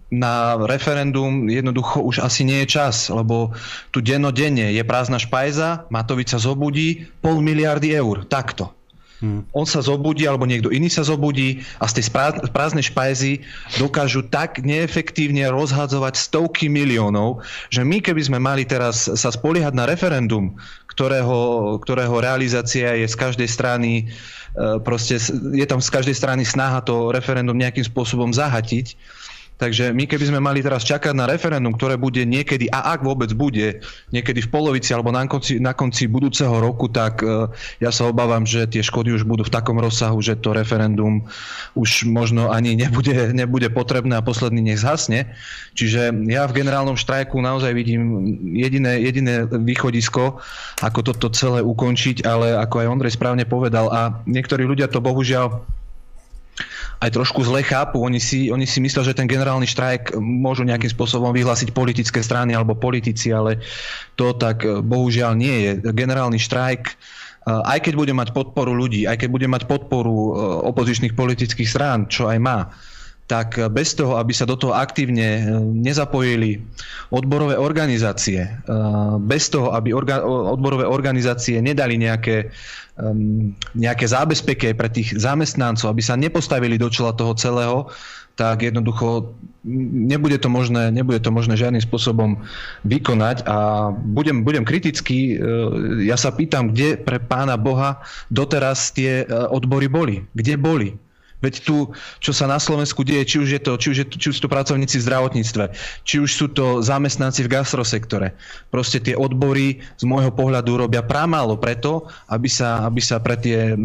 [0.09, 3.53] na referendum jednoducho už asi nie je čas, lebo
[3.93, 8.73] tu dennodenne je prázdna špajza, Matovič sa zobudí, pol miliardy eur, takto.
[9.19, 9.43] Hmm.
[9.51, 12.15] On sa zobudí, alebo niekto iný sa zobudí a z tej
[12.55, 13.43] prázdnej špajzy
[13.75, 19.83] dokážu tak neefektívne rozhadzovať stovky miliónov, že my keby sme mali teraz sa spoliehať na
[19.83, 20.55] referendum,
[20.87, 24.03] ktorého, ktorého realizácia je z každej strany e,
[24.87, 25.19] proste
[25.51, 28.95] je tam z každej strany snaha to referendum nejakým spôsobom zahatiť,
[29.59, 33.27] Takže my keby sme mali teraz čakať na referendum, ktoré bude niekedy, a ak vôbec
[33.35, 37.51] bude, niekedy v polovici alebo na konci, na konci budúceho roku, tak uh,
[37.83, 41.27] ja sa obávam, že tie škody už budú v takom rozsahu, že to referendum
[41.75, 45.35] už možno ani nebude, nebude potrebné a posledný nech zhasne.
[45.75, 48.01] Čiže ja v generálnom štrajku naozaj vidím
[48.55, 50.39] jediné, jediné východisko,
[50.79, 55.67] ako toto celé ukončiť, ale ako aj Ondrej správne povedal a niektorí ľudia to bohužiaľ
[56.99, 58.03] aj trošku zle chápu.
[58.03, 62.51] Oni si, oni si myslia, že ten generálny štrajk môžu nejakým spôsobom vyhlásiť politické strany
[62.51, 63.63] alebo politici, ale
[64.19, 65.71] to tak eh, bohužiaľ nie je.
[65.95, 66.95] Generálny štrajk eh,
[67.47, 70.27] aj keď bude mať podporu ľudí, aj keď bude mať podporu eh,
[70.67, 72.59] opozičných politických strán, čo aj má,
[73.29, 76.65] tak bez toho, aby sa do toho aktívne nezapojili
[77.13, 78.49] odborové organizácie,
[79.21, 82.49] bez toho, aby orga, odborové organizácie nedali nejaké
[83.79, 87.87] nejaké zábezpeky pre tých zamestnancov, aby sa nepostavili do čela toho celého,
[88.35, 89.35] tak jednoducho
[90.07, 92.39] nebude to možné, nebude to možné žiadnym spôsobom
[92.87, 95.35] vykonať a budem, budem kritický.
[95.35, 95.47] E,
[96.07, 97.99] ja sa pýtam, kde pre pána Boha
[98.31, 100.23] doteraz tie odbory boli?
[100.31, 100.95] Kde boli?
[101.39, 104.27] Veď tu, čo sa na Slovensku deje, či už, je to, či, už je či
[104.31, 105.63] už sú to pracovníci v zdravotníctve,
[106.03, 108.35] či už sú to zamestnanci v gastrosektore.
[108.67, 113.79] Proste tie odbory z môjho pohľadu robia pramálo preto, aby sa, aby sa pre, tie,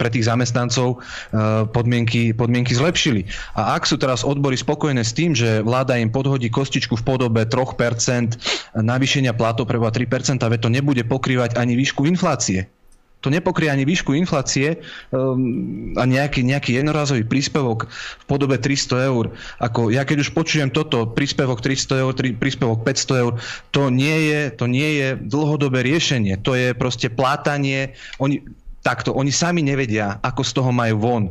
[0.00, 3.28] pre tých zamestnancov eh, podmienky, podmienky zlepšili.
[3.52, 7.44] A ak sú teraz odbory spokojné s tým, že vláda im podhodí kostičku v podobe
[7.44, 12.64] 3% navýšenia platov pre 3%, veď to nebude pokrývať ani výšku inflácie
[13.24, 19.32] to nepokrie ani výšku inflácie um, a nejaký, nejaký jednorazový príspevok v podobe 300 eur.
[19.64, 23.32] Ako ja keď už počujem toto, príspevok 300 eur, tri, príspevok 500 eur,
[23.72, 26.36] to nie, je, to nie je dlhodobé riešenie.
[26.44, 27.96] To je proste plátanie.
[28.20, 28.44] Oni,
[28.84, 31.24] takto, oni sami nevedia, ako z toho majú von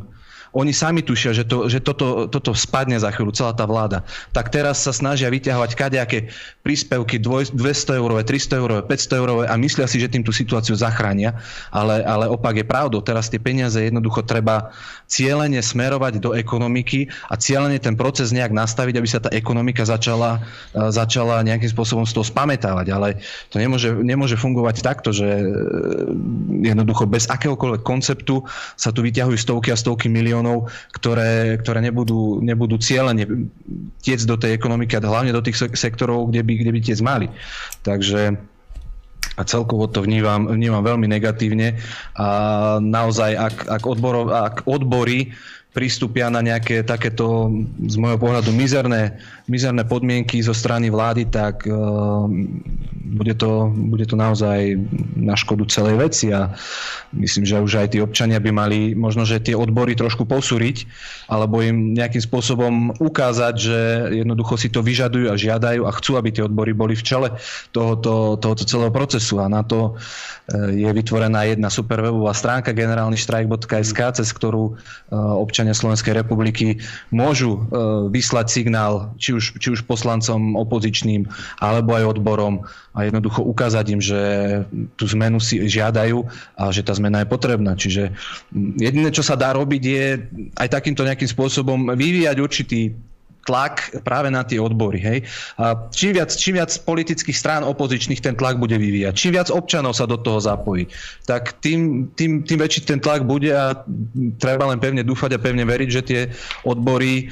[0.54, 4.06] oni sami tušia, že, to, že toto, toto spadne za chvíľu, celá tá vláda.
[4.30, 6.30] Tak teraz sa snažia vyťahovať kadejaké
[6.62, 7.52] príspevky 200
[7.98, 11.36] eurové, 300 eurové, 500 eurové a myslia si, že tým tú situáciu zachránia,
[11.74, 13.02] ale, ale opak je pravdou.
[13.02, 14.70] Teraz tie peniaze jednoducho treba
[15.10, 20.40] cieľene smerovať do ekonomiky a cieľene ten proces nejak nastaviť, aby sa tá ekonomika začala,
[20.72, 22.86] e, začala nejakým spôsobom z toho spamätávať.
[22.94, 25.44] Ale to nemôže, nemôže fungovať takto, že e,
[26.70, 28.46] jednoducho bez akéhokoľvek konceptu
[28.78, 33.48] sa tu vyťahujú stovky a stovky miliónov miliónov, ktoré, ktoré nebudú, nebudú cieľene
[34.04, 37.32] tiec do tej ekonomiky a hlavne do tých sektorov, kde by, kde by tiec mali.
[37.80, 38.36] Takže
[39.34, 41.74] a celkovo to vnímam, vnímam veľmi negatívne
[42.14, 42.26] a
[42.78, 45.34] naozaj, ak, ak, odboro, ak odbory
[45.74, 47.50] pristúpia na nejaké takéto
[47.82, 49.18] z môjho pohľadu mizerné,
[49.50, 52.30] mizerné podmienky zo strany vlády, tak uh,
[53.14, 54.78] bude, to, bude to naozaj
[55.18, 56.54] na škodu celej veci a
[57.10, 60.86] myslím, že už aj tí občania by mali možno, že tie odbory trošku posúriť
[61.26, 63.78] alebo im nejakým spôsobom ukázať, že
[64.22, 67.28] jednoducho si to vyžadujú a žiadajú a chcú, aby tie odbory boli v čele
[67.74, 69.42] tohoto, tohoto celého procesu.
[69.42, 69.98] A na to
[70.52, 74.76] je vytvorená jedna super webová stránka generálny štrajk.sk, cez ktorú
[75.14, 77.60] občania občania Slovenskej republiky môžu e,
[78.12, 81.24] vyslať signál či už, či už poslancom opozičným
[81.56, 84.20] alebo aj odborom a jednoducho ukázať im, že
[85.00, 86.20] tú zmenu si žiadajú
[86.60, 87.72] a že tá zmena je potrebná.
[87.80, 88.12] Čiže
[88.76, 90.04] jediné, čo sa dá robiť, je
[90.60, 92.92] aj takýmto nejakým spôsobom vyvíjať určitý
[93.44, 94.98] tlak práve na tie odbory.
[95.00, 95.18] Hej?
[95.60, 99.96] A čím, viac, čím viac politických strán opozičných ten tlak bude vyvíjať, čím viac občanov
[99.96, 100.88] sa do toho zapojí,
[101.28, 103.84] tak tým, tým, tým väčší ten tlak bude a
[104.40, 106.20] treba len pevne dúfať a pevne veriť, že tie
[106.64, 107.30] odbory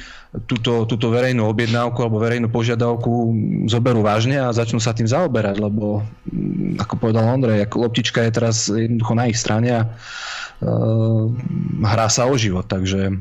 [0.49, 3.11] túto, túto verejnú objednávku alebo verejnú požiadavku
[3.69, 6.01] zoberú vážne a začnú sa tým zaoberať, lebo
[6.81, 11.29] ako povedal Ondrej, ako loptička je teraz jednoducho na ich strane a uh,
[11.85, 13.13] hrá sa o život, takže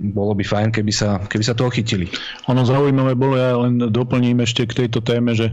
[0.00, 2.08] bolo by fajn, keby sa, keby sa toho chytili.
[2.48, 5.52] Ono zaujímavé bolo, ja len doplním ešte k tejto téme, že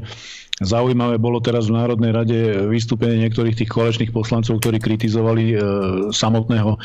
[0.57, 5.55] Zaujímavé bolo teraz v Národnej rade vystúpenie niektorých tých kolečných poslancov, ktorí kritizovali e,
[6.09, 6.79] samotného e,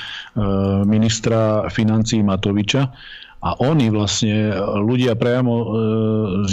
[0.84, 2.92] ministra financí Matoviča.
[3.42, 5.66] A oni vlastne, ľudia priamo e,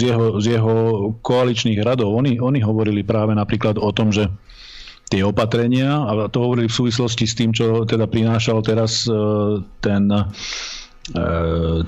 [0.08, 0.76] jeho, z jeho
[1.20, 4.32] koaličných radov, oni, oni hovorili práve napríklad o tom, že
[5.12, 9.12] tie opatrenia, a to hovorili v súvislosti s tým, čo teda prinášal teraz e,
[9.84, 10.08] ten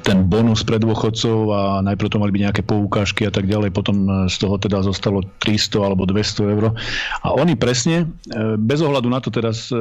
[0.02, 4.26] ten bonus pre dôchodcov a najprv to mali byť nejaké poukážky a tak ďalej, potom
[4.26, 6.64] z toho teda zostalo 300 alebo 200 eur.
[7.22, 9.78] A oni presne, e, bez ohľadu na to teraz e,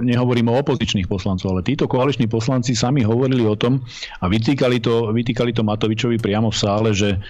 [0.00, 3.82] nehovorím o opozičných poslancov, ale títo koaliční poslanci sami hovorili o tom
[4.22, 7.20] a vytýkali to, vytýkali to Matovičovi priamo v sále, že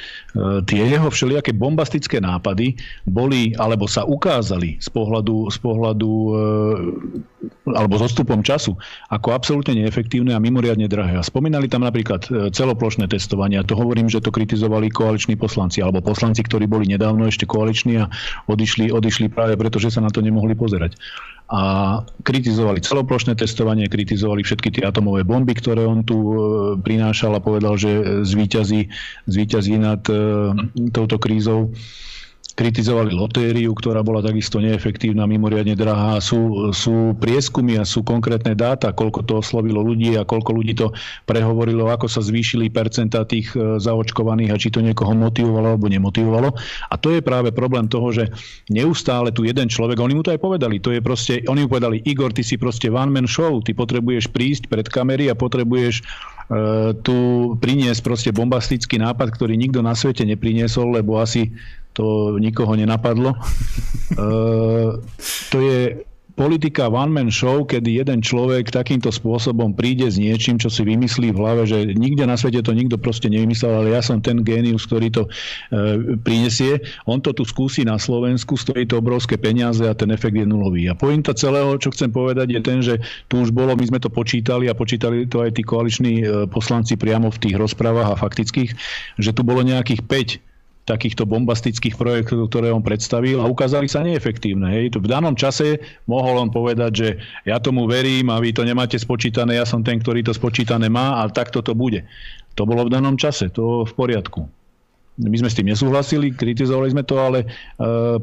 [0.66, 6.10] tie jeho všelijaké bombastické nápady boli, alebo sa ukázali z pohľadu, z pohľadu
[7.70, 8.76] alebo s odstupom času
[9.08, 11.18] ako absolútne neefektívne a mimoriadne drahé.
[11.18, 15.78] A Spomínali tam napríklad e, celoplošné testovanie a to hovorím, že to kritizovali koaliční poslanci
[15.78, 18.10] alebo poslanci, ktorí boli nedávno ešte koaliční a
[18.50, 20.98] odišli, odišli práve preto, že sa na to nemohli pozerať.
[21.46, 26.34] A kritizovali celoplošné testovanie, kritizovali všetky tie atomové bomby, ktoré on tu e,
[26.82, 28.90] prinášal a povedal, že zvíťazí,
[29.30, 30.14] zvíťazí nad e,
[30.90, 31.70] touto krízou
[32.54, 36.18] kritizovali lotériu, ktorá bola takisto neefektívna, mimoriadne drahá.
[36.18, 40.90] Sú, sú prieskumy a sú konkrétne dáta, koľko to oslovilo ľudí a koľko ľudí to
[41.24, 46.48] prehovorilo, ako sa zvýšili percentá tých e, zaočkovaných a či to niekoho motivovalo alebo nemotivovalo.
[46.90, 48.28] A to je práve problém toho, že
[48.72, 52.02] neustále tu jeden človek, oni mu to aj povedali, to je proste, oni mu povedali,
[52.02, 56.92] Igor, ty si proste one man show, ty potrebuješ prísť pred kamery a potrebuješ uh,
[57.06, 57.16] tu
[57.58, 61.50] priniesť proste bombastický nápad, ktorý nikto na svete nepriniesol, lebo asi
[61.92, 63.34] to nikoho nenapadlo.
[65.50, 66.02] To je
[66.40, 71.40] politika one-man show, kedy jeden človek takýmto spôsobom príde s niečím, čo si vymyslí v
[71.40, 75.12] hlave, že nikde na svete to nikto proste nevymyslel, ale ja som ten génius, ktorý
[75.12, 75.30] to e,
[76.24, 76.80] prinesie.
[77.04, 80.88] On to tu skúsi na Slovensku, stojí to obrovské peniaze a ten efekt je nulový.
[80.88, 84.08] A pointa celého, čo chcem povedať, je ten, že tu už bolo, my sme to
[84.08, 88.72] počítali a počítali to aj tí koaliční e, poslanci priamo v tých rozprávach a faktických,
[89.20, 90.49] že tu bolo nejakých 5
[90.90, 94.66] takýchto bombastických projektov, ktoré on predstavil a ukázali sa neefektívne.
[94.74, 94.98] Hej.
[94.98, 95.78] V danom čase
[96.10, 97.08] mohol on povedať, že
[97.46, 101.22] ja tomu verím a vy to nemáte spočítané, ja som ten, ktorý to spočítané má
[101.22, 102.02] a takto to bude.
[102.58, 104.59] To bolo v danom čase, to v poriadku.
[105.20, 107.46] My sme s tým nesúhlasili, kritizovali sme to, ale e,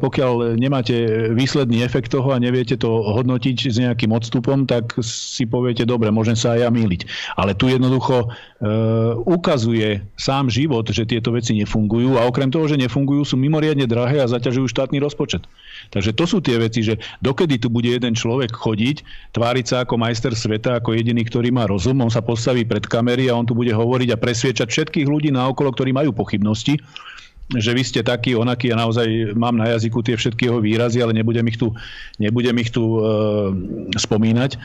[0.02, 0.96] pokiaľ nemáte
[1.38, 6.34] výsledný efekt toho a neviete to hodnotiť s nejakým odstupom, tak si poviete, dobre, môžem
[6.34, 7.02] sa aj ja míliť.
[7.38, 8.28] Ale tu jednoducho e,
[9.30, 14.26] ukazuje sám život, že tieto veci nefungujú a okrem toho, že nefungujú, sú mimoriadne drahé
[14.26, 15.46] a zaťažujú štátny rozpočet.
[15.91, 18.97] Takže to sú tie veci, že dokedy tu bude jeden človek chodiť,
[19.34, 23.32] tváriť sa ako majster sveta, ako jediný, ktorý má rozum, on sa postaví pred kamery
[23.32, 26.80] a on tu bude hovoriť a presviečať všetkých ľudí na okolo, ktorí majú pochybnosti,
[27.56, 31.15] že vy ste taký, onaký a naozaj mám na jazyku tie všetky jeho výrazy, ale
[31.15, 31.71] nebudem ich tu,
[32.19, 33.00] nebudem ich tu e,
[33.95, 34.60] spomínať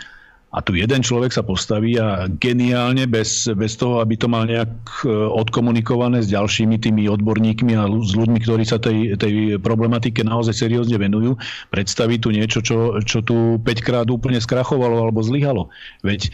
[0.53, 4.69] a tu jeden človek sa postaví a geniálne, bez, bez toho, aby to mal nejak
[5.01, 10.53] e, odkomunikované s ďalšími tými odborníkmi a s ľuďmi, ktorí sa tej, tej problematike naozaj
[10.53, 11.41] seriózne venujú,
[11.73, 15.73] predstaví tu niečo, čo, čo tu 5 krát úplne skrachovalo alebo zlyhalo.
[16.05, 16.29] Veď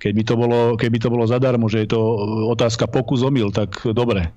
[0.00, 2.00] keby to bolo, keby to bolo zadarmo, že je to
[2.48, 4.32] otázka pokus omyl, tak dobre,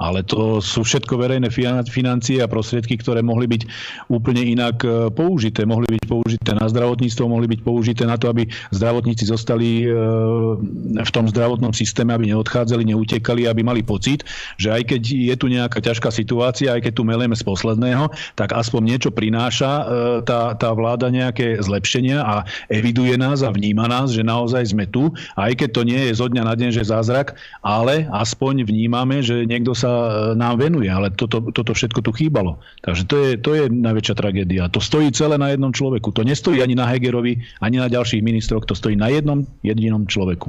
[0.00, 1.52] ale to sú všetko verejné
[1.84, 3.62] financie a prostriedky, ktoré mohli byť
[4.08, 5.68] úplne inak e, použité.
[5.68, 9.94] Mohli byť použité na zdravotníctvo, mohli byť použité na to, aby zdravotníci zostali e,
[10.98, 14.26] v tom zdravotnom systéme, aby neodchádzali, neutekali, aby mali pocit,
[14.58, 18.50] že aj keď je tu nejaká ťažká situácia, aj keď tu meleme z posledného, tak
[18.50, 19.84] aspoň niečo prináša e,
[20.26, 25.12] tá, tá vláda nejaké zlepšenia a eviduje nás a vníma nás, že naozaj sme tu,
[25.36, 29.44] aj keď to nie je zo dňa na deň, že zázrak, ale aspoň vnímame, že
[29.44, 32.56] niekto sa nám venuje, ale toto, toto všetko tu chýbalo.
[32.80, 34.72] Takže to je, to je najväčšia tragédia.
[34.72, 35.99] To stojí celé na jednom človeku.
[36.08, 40.48] To nestojí ani na Hegerovi, ani na ďalších ministroch, to stojí na jednom jedinom človeku.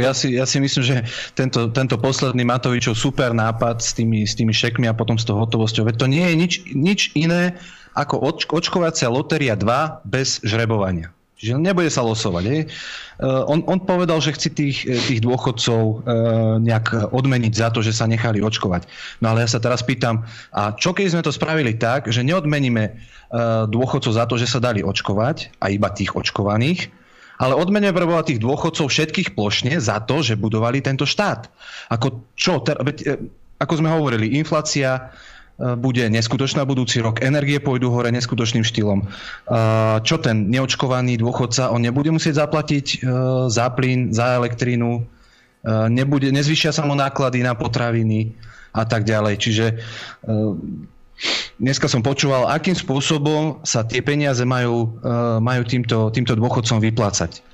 [0.00, 0.96] Ja si, ja si myslím, že
[1.36, 5.36] tento, tento posledný Matovičov super nápad s tými, s tými šekmi a potom s tou
[5.36, 7.60] hotovosťou, to nie je nič, nič iné
[7.92, 11.12] ako oč, očkovacia lotéria 2 bez žrebovania.
[11.42, 12.44] Čiže nebude sa losovať.
[12.46, 12.60] Je?
[13.18, 15.94] On, on povedal, že chce tých, tých dôchodcov e,
[16.62, 18.86] nejak odmeniť za to, že sa nechali očkovať.
[19.18, 20.22] No ale ja sa teraz pýtam,
[20.54, 22.94] a čo keď sme to spravili tak, že neodmeníme
[23.72, 26.92] dôchodcov za to, že sa dali očkovať a iba tých očkovaných,
[27.40, 31.48] ale odmeníme preboha tých dôchodcov všetkých plošne za to, že budovali tento štát.
[31.90, 32.60] Ako čo?
[32.60, 32.76] Ter,
[33.56, 35.10] ako sme hovorili, inflácia
[35.78, 39.00] bude neskutočná budúci rok, energie pôjdu hore neskutočným štýlom.
[39.02, 39.06] E,
[40.02, 42.96] čo ten neočkovaný dôchodca, on nebude musieť zaplatiť e,
[43.46, 45.06] za plyn, za elektrínu,
[45.94, 48.34] nebude, nezvyšia sa mu náklady na potraviny
[48.74, 49.34] a tak ďalej.
[49.38, 49.66] Čiže
[51.62, 54.98] dneska som počúval, akým spôsobom sa tie peniaze majú,
[55.38, 57.46] majú týmto, týmto dôchodcom vyplácať.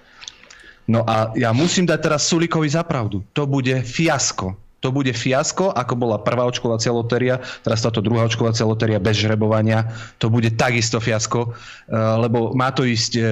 [0.89, 3.21] No a ja musím dať teraz Sulikovi zapravdu.
[3.37, 8.63] To bude fiasko to bude fiasko, ako bola prvá očkovacia lotéria, teraz táto druhá očkovacia
[8.63, 9.91] lotéria bez žrebovania,
[10.23, 13.25] to bude takisto fiasko, eh, lebo má to ísť eh,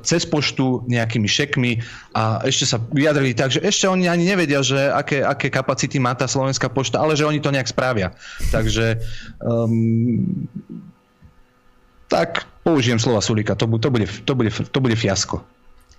[0.00, 1.72] cez poštu nejakými šekmi
[2.16, 6.16] a ešte sa vyjadrili tak, že ešte oni ani nevedia, že aké, aké kapacity má
[6.16, 8.16] tá slovenská pošta, ale že oni to nejak spravia.
[8.48, 8.96] Takže
[9.44, 10.48] um,
[12.08, 15.44] tak použijem slova Sulika, to, to, bude, to, bude, to bude fiasko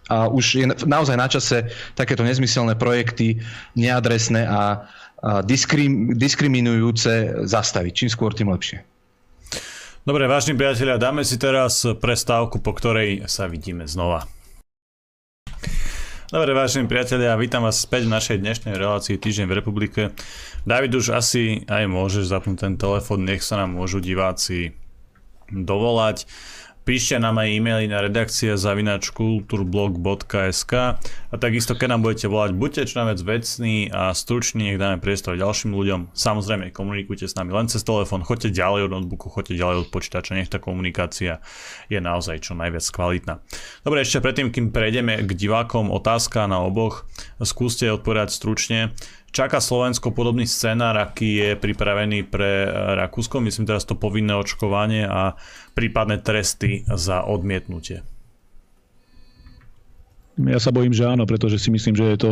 [0.10, 3.42] a už je naozaj na čase takéto nezmyselné projekty,
[3.74, 4.62] neadresné a, a
[5.42, 7.92] diskrim, diskriminujúce zastaviť.
[7.94, 8.86] Čím skôr, tým lepšie.
[10.06, 14.30] Dobre, vážni priatelia, dáme si teraz prestávku, po ktorej sa vidíme znova.
[16.26, 20.02] Dobre, vážení priatelia, vítam vás späť v našej dnešnej relácii Týždeň v republike.
[20.66, 24.74] David už asi aj môžeš zapnúť ten telefón, nech sa nám môžu diváci
[25.54, 26.26] dovolať.
[26.86, 33.02] Píšte nám aj e-maily na redakcia zavinačkulturblog.sk a takisto keď nám budete volať, buďte čo
[33.02, 36.14] najviac vecní a struční, nech dáme priestor ďalším ľuďom.
[36.14, 40.38] Samozrejme, komunikujte s nami len cez telefón, choďte ďalej od notebooku, choďte ďalej od počítača,
[40.38, 41.42] nech tá komunikácia
[41.90, 43.42] je naozaj čo najviac kvalitná.
[43.82, 47.10] Dobre, ešte predtým, kým prejdeme k divákom, otázka na oboch,
[47.42, 48.94] skúste odpovedať stručne.
[49.36, 55.36] Čaká Slovensko podobný scenár, aký je pripravený pre Rakúsko, myslím teraz to povinné očkovanie a
[55.76, 58.08] prípadné tresty za odmietnutie?
[60.40, 62.32] Ja sa bojím, že áno, pretože si myslím, že je to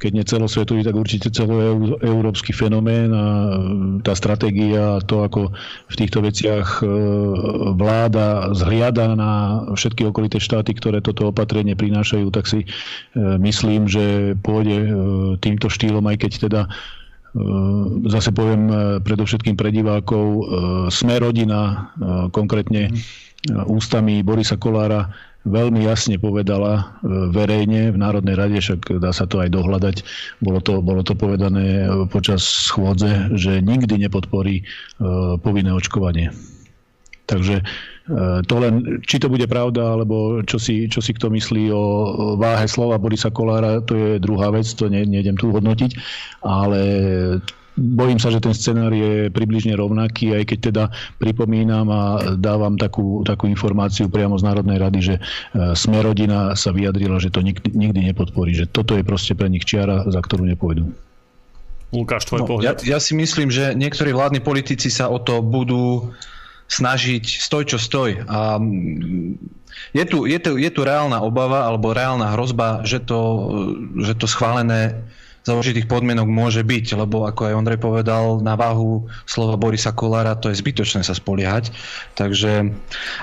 [0.00, 3.26] keď nie celosvetový, tak určite celoeurópsky fenomén a
[4.00, 5.52] tá stratégia, to ako
[5.92, 6.84] v týchto veciach e,
[7.76, 12.66] vláda zhliada na všetky okolité štáty, ktoré toto opatrenie prinášajú, tak si e,
[13.20, 14.88] myslím, že pôjde e,
[15.44, 16.62] týmto štýlom, aj keď teda
[18.10, 18.66] zase poviem
[19.06, 20.50] predovšetkým pre divákov,
[20.90, 21.94] sme rodina,
[22.34, 22.90] konkrétne
[23.70, 29.40] ústami Borisa Kolára veľmi jasne povedala e, verejne v Národnej rade, však dá sa to
[29.40, 29.96] aj dohľadať,
[30.44, 34.64] bolo to, bolo to povedané e, počas schôdze, že nikdy nepodporí e,
[35.40, 36.32] povinné očkovanie.
[37.30, 37.62] Takže
[38.50, 41.84] to len, či to bude pravda, alebo čo si, čo si kto myslí o
[42.34, 45.94] váhe slova Borisa Kolára, to je druhá vec, to ne, nejdem tu hodnotiť,
[46.42, 46.80] ale
[47.80, 50.84] Bojím sa, že ten scenár je približne rovnaký, aj keď teda
[51.16, 52.02] pripomínam a
[52.36, 55.20] dávam takú, takú informáciu priamo z Národnej rady, že e,
[55.72, 59.64] sme rodina sa vyjadrila, že to nikdy, nikdy nepodporí, že toto je proste pre nich
[59.64, 60.92] čiara, za ktorú nepôjdu.
[61.90, 62.84] Lukáš, tvoj no, pohľad?
[62.84, 66.12] Ja, ja si myslím, že niektorí vládni politici sa o to budú
[66.70, 68.22] snažiť stoj čo stoj.
[68.30, 68.62] A
[69.90, 73.50] je tu, je tu, je tu reálna obava alebo reálna hrozba, že to,
[74.06, 75.02] že to schválené
[75.40, 80.36] za určitých podmienok môže byť, lebo ako aj Ondrej povedal, na váhu slova Borisa Kolára
[80.36, 81.72] to je zbytočné sa spoliehať.
[82.12, 82.68] Takže,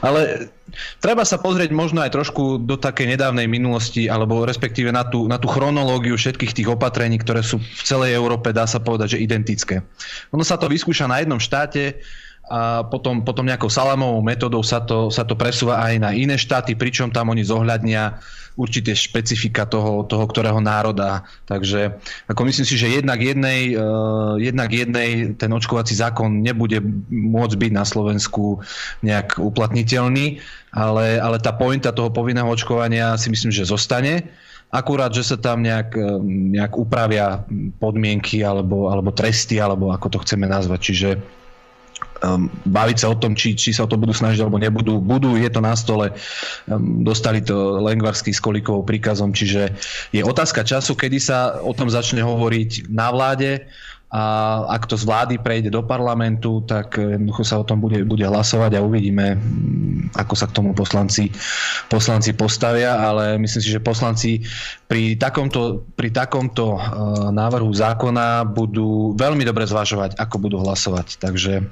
[0.01, 0.49] ale
[0.97, 5.37] treba sa pozrieť možno aj trošku do takej nedávnej minulosti, alebo respektíve na tú, na
[5.37, 9.85] tú chronológiu všetkých tých opatrení, ktoré sú v celej Európe, dá sa povedať, že identické.
[10.33, 12.01] Ono sa to vyskúša na jednom štáte,
[12.47, 16.79] a potom, potom nejakou salamovou metodou sa to, sa to presúva aj na iné štáty,
[16.79, 18.23] pričom tam oni zohľadnia
[18.57, 21.27] určité špecifika toho, toho ktorého národa.
[21.45, 21.93] Takže
[22.25, 26.81] ako myslím si, že jednak jednej, uh, jednak jednej ten očkovací zákon nebude
[27.11, 28.63] môcť byť na Slovensku
[29.05, 30.41] nejak uplatniteľný,
[30.73, 34.25] ale, ale tá pointa toho povinného očkovania si myslím, že zostane.
[34.67, 36.19] Akurát, že sa tam nejak, e,
[36.51, 37.39] nejak upravia
[37.79, 40.79] podmienky alebo, alebo tresty, alebo ako to chceme nazvať.
[40.83, 41.09] Čiže
[42.23, 45.01] um, baviť sa o tom, či, či sa o to budú snažiť alebo nebudú.
[45.01, 46.13] Budú, je to na stole,
[46.69, 49.73] um, dostali to Lengvarsky s Kolikovou príkazom, čiže
[50.13, 53.65] je otázka času, kedy sa o tom začne hovoriť na vláde
[54.07, 54.23] a
[54.71, 58.79] ak to z vlády prejde do parlamentu, tak jednoducho sa o tom bude, bude hlasovať
[58.79, 61.27] a uvidíme, mm, ako sa k tomu poslanci,
[61.91, 64.47] poslanci postavia, ale myslím si, že poslanci
[64.87, 66.79] pri takomto, pri takomto uh,
[67.35, 71.19] návrhu zákona budú veľmi dobre zvažovať, ako budú hlasovať.
[71.19, 71.67] Takže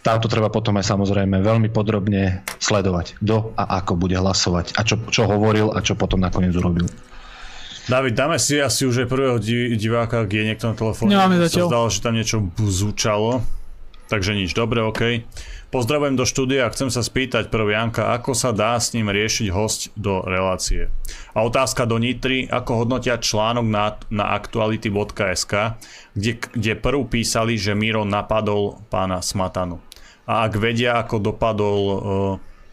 [0.00, 4.96] táto treba potom aj samozrejme veľmi podrobne sledovať, kto a ako bude hlasovať a čo,
[5.12, 6.88] čo hovoril a čo potom nakoniec urobil.
[7.88, 9.40] David, dáme si asi už aj prvého
[9.80, 11.16] diváka, ak je niekto na telefóne.
[11.16, 11.66] Nemáme zatiaľ.
[11.66, 13.40] Sa zdalo, že tam niečo zúčalo.
[14.08, 15.24] Takže nič, dobre, OK.
[15.68, 19.52] Pozdravujem do štúdia a chcem sa spýtať prv Janka, ako sa dá s ním riešiť
[19.52, 20.88] host do relácie.
[21.36, 25.52] A otázka do Nitry, ako hodnotia článok na, na aktuality.sk,
[26.16, 29.80] kde, kde prv písali, že Miro napadol pána Smatanu.
[30.24, 31.96] A ak vedia, ako dopadol uh,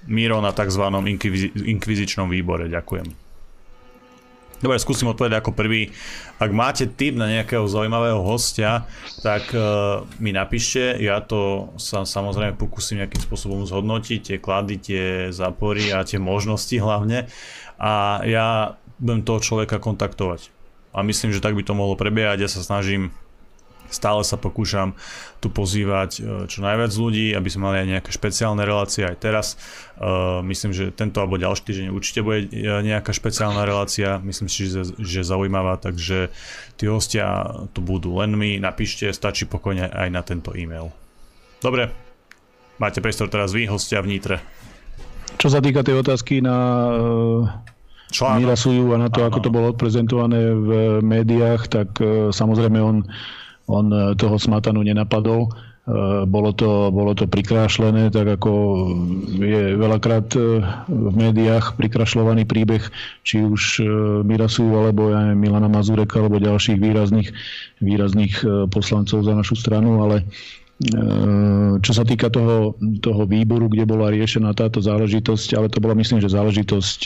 [0.07, 0.83] Miro na tzv.
[0.87, 2.71] Inkvizi- inkvizičnom výbore.
[2.71, 3.24] Ďakujem.
[4.63, 5.91] Dobre, skúsim odpovedať ako prvý.
[6.39, 8.87] Ak máte tip na nejakého zaujímavého hostia,
[9.19, 10.95] tak uh, mi napíšte.
[11.03, 15.03] Ja to sa samozrejme pokúsim nejakým spôsobom zhodnotiť, tie klady, tie
[15.35, 17.27] zápory a tie možnosti hlavne.
[17.75, 20.55] A ja budem toho človeka kontaktovať.
[20.95, 22.39] A myslím, že tak by to mohlo prebiehať.
[22.39, 23.11] Ja sa snažím
[23.89, 24.97] Stále sa pokúšam
[25.45, 29.47] tu pozývať e, čo najviac ľudí, aby sme mali aj nejaké špeciálne relácie aj teraz.
[29.53, 34.17] E, myslím, že tento alebo ďalší týždeň určite bude e, nejaká špeciálna relácia.
[34.25, 36.33] Myslím si, že, že zaujímavá, takže
[36.81, 37.45] tí hostia
[37.77, 38.17] tu budú.
[38.17, 40.89] Len mi napíšte, stačí pokojne aj na tento e-mail.
[41.61, 41.93] Dobre,
[42.81, 44.41] máte priestor teraz vy, hostia v Nitre.
[45.37, 46.57] Čo sa týka tej otázky na
[48.09, 48.39] Článok.
[48.41, 49.29] Míra Suju a na to, ano.
[49.33, 50.69] ako to bolo odprezentované v
[51.01, 51.89] médiách, tak
[52.31, 53.03] samozrejme on
[53.67, 55.45] on e, toho Smatanu nenapadol.
[55.45, 55.49] E,
[56.25, 58.51] bolo to, bolo to prikrášlené, tak ako
[59.41, 60.39] je veľakrát e,
[60.89, 62.81] v médiách prikrašľovaný príbeh,
[63.25, 63.81] či už
[64.25, 67.29] Mirasu, alebo aj Milana Mazureka, alebo ďalších výrazných,
[67.81, 70.25] výrazných poslancov za našu stranu, ale
[71.79, 76.19] čo sa týka toho, toho výboru, kde bola riešená táto záležitosť, ale to bola myslím,
[76.19, 76.99] že záležitosť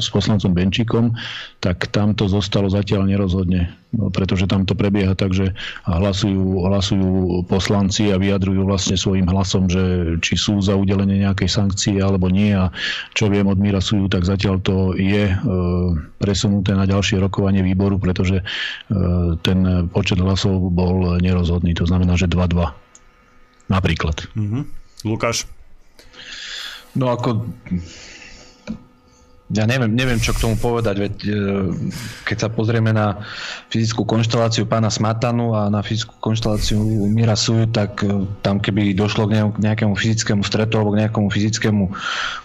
[0.00, 1.12] s poslancom Benčikom,
[1.60, 3.68] tak tam to zostalo zatiaľ nerozhodne,
[4.12, 5.52] pretože tam to prebieha tak, že
[5.86, 7.10] hlasujú, hlasujú
[7.46, 12.54] poslanci a vyjadrujú vlastne svojim hlasom, že či sú za udelenie nejakej sankcie alebo nie
[12.54, 12.70] a
[13.14, 18.40] čo viem od Mirasujú, tak zatiaľ to je ehm, presunuté na ďalšie rokovanie výboru, pretože
[19.44, 22.48] ten počet hlasov bol nerozhodný, to znamená, že 2
[23.68, 24.28] Napríklad.
[24.36, 24.62] Mm-hmm.
[25.08, 25.48] Lukáš?
[26.94, 27.48] No ako
[29.54, 31.30] ja neviem, neviem, čo k tomu povedať, veď e,
[32.26, 33.22] keď sa pozrieme na
[33.70, 39.30] fyzickú konšteláciu pána Smatanu a na fyzickú konšteláciu Mira Suju, tak e, tam keby došlo
[39.30, 41.84] k nejakému fyzickému stretu alebo k nejakému fyzickému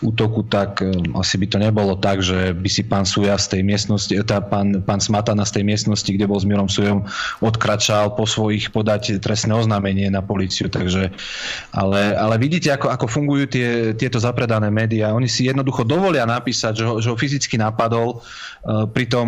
[0.05, 3.62] útoku, tak e, asi by to nebolo tak, že by si pán Suja z tej
[3.66, 7.10] miestnosti, tá pán, pán Smatana z tej miestnosti, kde bol s Mirom Sujom,
[7.41, 10.70] odkračal po svojich podať trestné oznámenie na policiu.
[10.70, 11.10] Takže,
[11.74, 15.10] ale, ale vidíte, ako, ako fungujú tie, tieto zapredané médiá.
[15.18, 18.20] Oni si jednoducho dovolia napísať, že že ho fyzicky napadol,
[18.64, 19.28] uh, pritom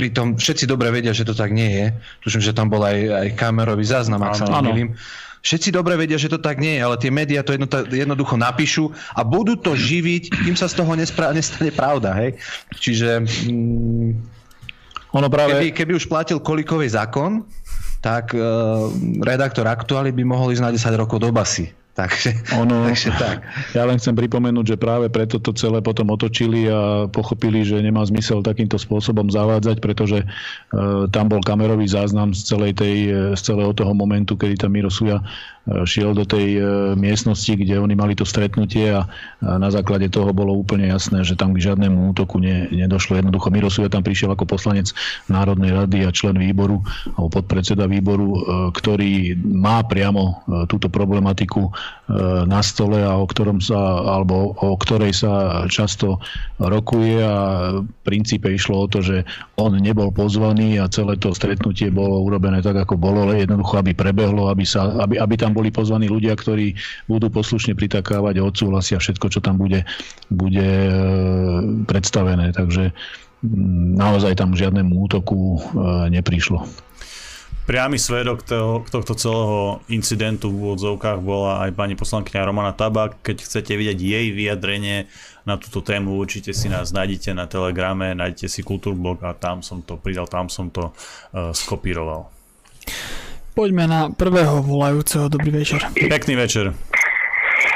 [0.00, 1.86] pritom všetci dobre vedia, že to tak nie je.
[2.24, 4.96] Tuším, že tam bol aj, aj kamerový záznam, ak sa nemýlim.
[5.44, 7.56] Všetci dobre vedia, že to tak nie je, ale tie médiá to
[7.88, 12.12] jednoducho napíšu a budú to živiť, kým sa z toho nespra- nestane pravda.
[12.16, 12.40] Hej?
[12.76, 14.08] Čiže mm,
[15.16, 15.56] ono práve...
[15.56, 17.44] keby, keby už platil kolikový zákon,
[18.04, 18.88] tak uh,
[19.20, 21.72] redaktor aktuály by mohol ísť na 10 rokov do basy.
[22.00, 23.44] Takže, ono, takže tak.
[23.76, 28.00] Ja len chcem pripomenúť, že práve preto to celé potom otočili a pochopili, že nemá
[28.08, 30.26] zmysel takýmto spôsobom zavádzať, pretože e,
[31.12, 34.88] tam bol kamerový záznam z, celej tej, e, z celého toho momentu, kedy tam Miro
[34.88, 35.20] Suja
[35.86, 36.62] šiel do tej e,
[36.98, 39.06] miestnosti, kde oni mali to stretnutie a,
[39.40, 43.22] na základe toho bolo úplne jasné, že tam k žiadnemu útoku ne, nedošlo.
[43.22, 44.90] Jednoducho Miro tam prišiel ako poslanec
[45.30, 46.82] Národnej rady a člen výboru
[47.14, 48.38] alebo podpredseda výboru, e,
[48.74, 50.34] ktorý má priamo e,
[50.66, 51.70] túto problematiku
[52.46, 53.78] na stole a o, ktorom sa,
[54.18, 56.18] alebo o ktorej sa často
[56.58, 57.36] rokuje a
[57.78, 59.22] v princípe išlo o to, že
[59.54, 63.94] on nebol pozvaný a celé to stretnutie bolo urobené tak, ako bolo, ale jednoducho, aby
[63.94, 68.96] prebehlo, aby, sa, aby, aby tam boli pozvaní ľudia, ktorí budú poslušne pritakávať a odsúhlasia
[68.96, 69.84] všetko, čo tam bude,
[70.32, 70.94] bude e,
[71.84, 72.56] predstavené.
[72.56, 72.96] Takže
[74.00, 75.60] naozaj tam žiadnemu útoku
[76.12, 76.64] neprišlo.
[77.70, 78.42] Priamy svedok
[78.90, 83.22] tohto celého incidentu v úvodzovkách bola aj pani poslankyňa Romana Tabak.
[83.22, 85.06] Keď chcete vidieť jej vyjadrenie
[85.46, 89.86] na túto tému, určite si nás nájdete na Telegrame, nájdete si Kultúrblog a tam som
[89.86, 92.26] to pridal, tam som to uh, skopíroval.
[93.54, 95.28] Poďme na prvého volajúceho.
[95.28, 95.82] Dobrý večer.
[95.94, 96.72] Pekný večer.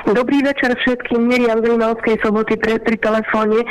[0.04, 1.16] Dobrý večer všetkým.
[1.16, 3.64] Miriam z Rinalskej soboty pri, pri telefóne.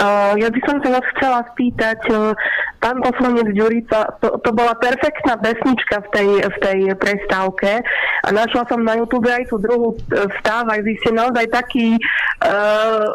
[0.00, 2.32] Uh, ja by som sa vás chcela spýtať, uh,
[2.80, 7.80] pán poslanec Ďurica, to, to bola perfektná besnička v tej, v tej prestávke
[8.24, 9.96] a našla som na YouTube aj tú druhú
[10.40, 13.08] stáv, aj vy ste naozaj taký uh,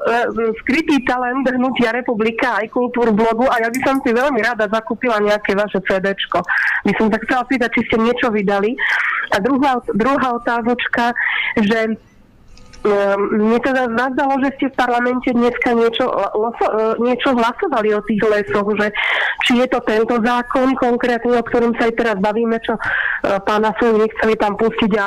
[0.65, 2.73] skrytý talent Hnutia Republika aj
[3.13, 6.41] blogu a ja by som si veľmi rada zakúpila nejaké vaše CDčko.
[6.85, 8.73] By som sa chcela pýtať, či ste niečo vydali.
[9.31, 11.13] A druhá, druhá otázočka,
[11.61, 11.93] že
[12.81, 18.21] mne teda zazdalo, že ste v parlamente dneska niečo, loso, e, niečo hlasovali o tých
[18.25, 18.89] lesoch, že
[19.45, 22.81] či je to tento zákon konkrétne, o ktorom sa aj teraz bavíme, čo e,
[23.45, 25.05] pána sú nechceli tam pustiť a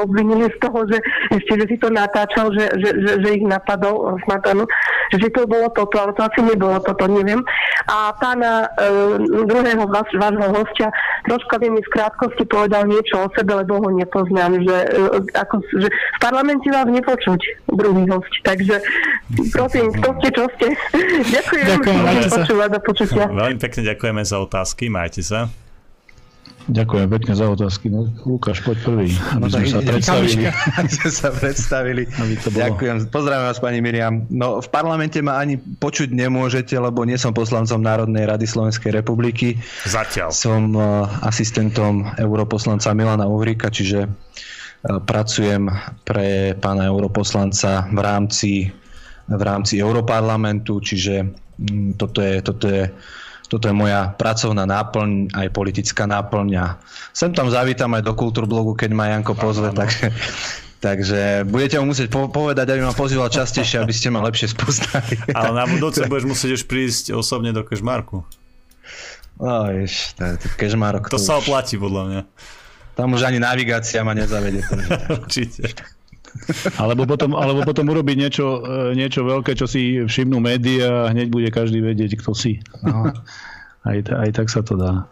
[0.00, 0.96] obvinili z toho, že
[1.36, 4.64] ešte, že si to natáčal, že, že, že, že ich napadol Smatanu,
[5.12, 7.44] že to bolo toto, ale to asi nebolo toto, neviem.
[7.84, 10.88] A pána e, druhého vás, vášho hostia
[11.28, 15.60] troška by mi v krátkosti povedal niečo o sebe, lebo ho nepoznám, že, e, ako,
[15.76, 17.40] že v parlamente vás nepoznám počuť
[17.74, 18.32] druhý host.
[18.46, 18.78] Takže
[19.50, 20.66] prosím, kto ste, čo ste.
[21.34, 23.24] Ďakujem, Ďakujem počúvať do počutia.
[23.42, 25.50] Veľmi pekne ďakujeme za otázky, majte sa.
[26.70, 27.90] Ďakujem pekne za otázky.
[27.90, 30.42] No, Lukáš, poď prvý, aby no, sme sa predstavili.
[30.78, 32.02] Aby sme sa predstavili.
[32.06, 32.62] Aby to bolo.
[32.62, 32.96] Ďakujem.
[33.10, 34.14] Pozdravím vás, pani Miriam.
[34.30, 39.58] No, v parlamente ma ani počuť nemôžete, lebo nie som poslancom Národnej rady Slovenskej republiky.
[39.82, 40.30] Zatiaľ.
[40.30, 45.68] Som uh, asistentom europoslanca Milana Uhrika, čiže E, pracujem
[46.08, 48.52] pre pána europoslanca v rámci,
[49.28, 51.28] v rámci Europarlamentu, čiže
[51.60, 52.84] mm, toto je, toto je
[53.50, 56.78] toto je moja pracovná náplň, aj politická náplň a
[57.10, 60.14] sem tam zavítam aj do kultúrblogu, keď ma Janko pozve, takže,
[60.78, 65.18] takže budete mu musieť povedať, aby ma pozýval častejšie, aby ste ma lepšie spoznali.
[65.34, 68.22] Ale na budúce budeš musieť už prísť osobne do Kešmarku.
[69.42, 71.10] No, vieš, to, to Kešmarok.
[71.10, 72.22] To, to sa oplatí, podľa mňa.
[73.00, 74.60] Tam už ani navigácia ma nezavede.
[75.24, 75.72] Určite.
[76.76, 81.32] Alebo potom, alebo potom urobiť niečo, e, niečo veľké, čo si všimnú médiá a hneď
[81.32, 82.60] bude každý vedieť, kto si.
[82.84, 83.08] No.
[83.80, 85.08] Aj, aj tak sa to dá.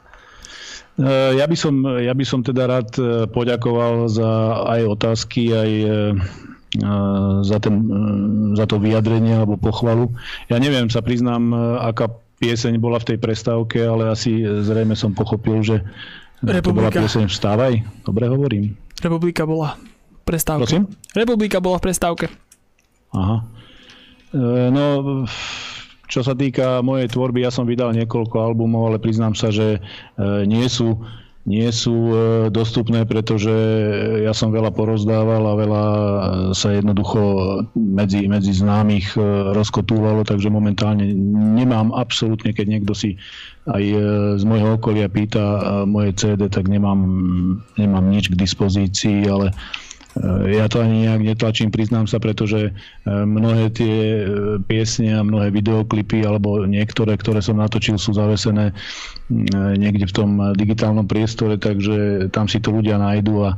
[1.00, 5.70] E, ja by, som, ja by som teda rád e, poďakoval za aj otázky, aj
[7.48, 7.74] za, ten,
[8.52, 10.12] za to vyjadrenie alebo pochvalu.
[10.52, 12.12] Ja neviem, sa priznám, aká
[12.44, 15.80] pieseň bola v tej prestávke, ale asi zrejme som pochopil, že
[16.42, 16.70] Republika.
[16.70, 17.72] To bola pieseň Vstávaj?
[18.06, 18.64] Dobre hovorím.
[19.02, 20.62] Republika bola v prestávke.
[20.66, 20.84] Prosím?
[21.14, 22.26] Republika bola v prestávke.
[23.14, 23.36] Aha.
[24.30, 24.84] E, no,
[26.08, 29.80] čo sa týka mojej tvorby, ja som vydal niekoľko albumov, ale priznám sa, že e,
[30.46, 31.00] nie sú
[31.48, 32.16] nie sú e,
[32.52, 33.50] dostupné, pretože
[34.20, 35.84] ja som veľa porozdával a veľa
[36.52, 37.20] sa jednoducho
[37.72, 39.20] medzi, medzi známych e,
[39.56, 41.08] rozkotúvalo, takže momentálne
[41.56, 43.16] nemám absolútne, keď niekto si
[43.64, 43.96] aj e,
[44.36, 47.00] z môjho okolia pýta moje CD, tak nemám,
[47.80, 49.56] nemám nič k dispozícii, ale
[50.48, 52.72] ja to ani nejak netlačím, priznám sa, pretože
[53.04, 53.96] mnohé tie
[54.64, 58.72] piesne a mnohé videoklipy alebo niektoré, ktoré som natočil, sú zavesené
[59.76, 63.56] niekde v tom digitálnom priestore, takže tam si to ľudia nájdu a e,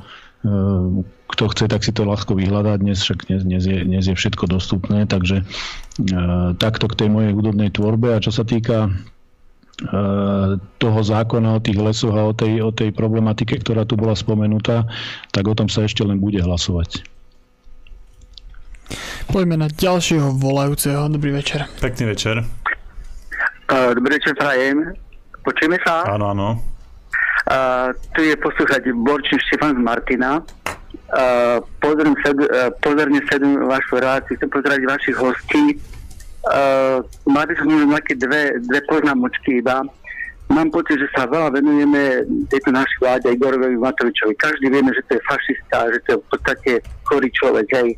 [1.31, 2.83] kto chce, tak si to ľahko vyhľadá.
[2.83, 6.15] Dnes však dnes, dnes, je, dnes je všetko dostupné, takže e,
[6.59, 8.19] takto k tej mojej hudobnej tvorbe.
[8.19, 9.20] A čo sa týka e,
[10.77, 14.85] toho zákona o tých lesoch a o tej, o tej problematike, ktorá tu bola spomenutá,
[15.33, 17.01] tak o tom sa ešte len bude hlasovať.
[19.31, 21.07] Poďme na ďalšieho volajúceho.
[21.07, 21.65] Dobrý večer.
[21.79, 22.43] Pekný večer.
[23.71, 24.93] dobrý večer, prajem.
[25.41, 26.05] Počujeme sa?
[26.11, 26.49] Áno, áno.
[27.49, 30.45] Uh, tu je poslúchať Borčín Štefan z Martina.
[31.11, 35.65] Uh, pozorne, sledu, uh, sledujem vašu reláciu, chcem pozerať vašich hostí.
[36.41, 39.85] Uh, mali možno nejaké dve, dve poznámočky iba.
[40.49, 44.35] Mám pocit, že sa veľa venujeme tejto našej vláde Igorovi Matovičovi.
[44.41, 46.73] Každý vieme, že to je fašista, že to je v podstate
[47.05, 47.69] chorý človek.
[47.77, 47.89] Hej.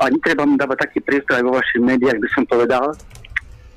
[0.00, 2.96] A netreba mu dávať taký priestor aj vo vašich médiách, by som povedal.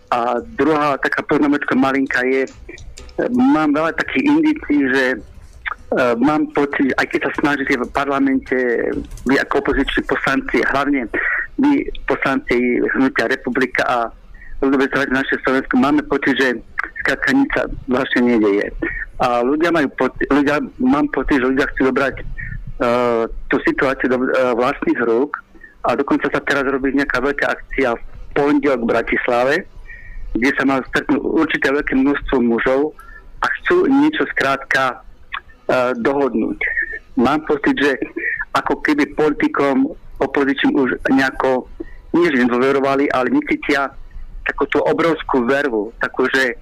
[0.09, 2.47] A druhá taká poznámočka malinka je,
[3.35, 8.57] mám veľa takých indícií, že uh, mám pocit, aj keď sa snažíte v parlamente,
[9.27, 11.05] vy ako opoziční poslanci, hlavne
[11.59, 13.97] vy poslanci Hnutia Republika a
[14.63, 16.59] ľudové naše Slovensku, máme pocit, že
[17.03, 18.71] skrátka vlastne nedeje.
[19.19, 22.15] A ľudia majú pocit, ľudia, mám pocit, že ľudia chcú dobrať
[23.51, 25.35] tú situáciu do uh, vlastných rúk
[25.83, 29.55] a dokonca sa teraz robí nejaká veľká akcia v pondelok v Bratislave,
[30.31, 32.95] kde sa má stretnúť určité veľké množstvo mužov
[33.43, 36.59] a chcú niečo skrátka uh, dohodnúť.
[37.19, 37.99] Mám pocit, že
[38.55, 41.67] ako keby politikom opozičným už nejako
[42.13, 43.93] nie že nedôverovali, ale necítia
[44.49, 46.57] takú tú obrovskú vervu, takú, že,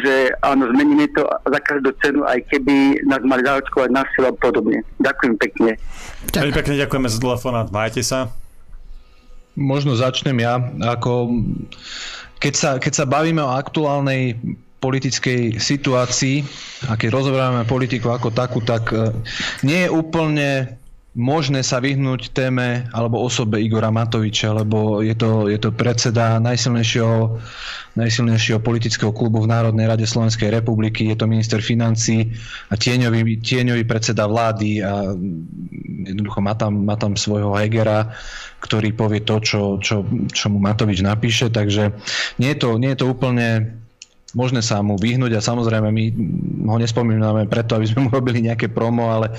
[0.00, 4.80] že áno, zmeníme to za každú cenu, aj keby nás mali zaočkovať na a podobne.
[4.96, 5.70] Ďakujem pekne.
[6.32, 8.32] Veľmi pekne ďakujeme za telefonát, majte sa.
[9.58, 10.56] Možno začnem ja.
[10.96, 11.44] Ako,
[12.40, 14.38] keď, sa, keď sa bavíme o aktuálnej
[14.78, 16.46] politickej situácii
[16.86, 19.10] a keď rozoberáme politiku ako takú, tak e,
[19.66, 20.78] nie je úplne
[21.16, 27.40] možné sa vyhnúť téme alebo osobe Igora Matoviča, lebo je to, je to predseda najsilnejšieho,
[27.96, 32.28] najsilnejšieho politického klubu v Národnej rade Slovenskej republiky, je to minister financí
[32.68, 35.16] a tieňový, tieňový predseda vlády a
[36.06, 38.12] jednoducho má tam, má tam svojho Hegera,
[38.60, 41.94] ktorý povie to, čo, čo, čo mu Matovič napíše, takže
[42.36, 43.77] nie je to, nie je to úplne
[44.36, 46.04] možné sa mu vyhnúť a samozrejme my
[46.68, 49.32] ho nespomíname preto, aby sme mu robili nejaké promo, ale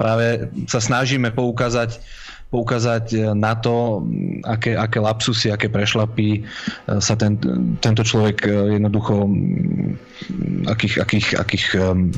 [0.00, 2.00] práve sa snažíme poukázať
[2.50, 4.02] poukázať na to,
[4.42, 6.42] aké, aké lapsusy, aké prešlapy
[6.98, 7.38] sa ten,
[7.78, 8.42] tento človek
[8.74, 9.30] jednoducho
[10.66, 12.10] akých, akých, akých um,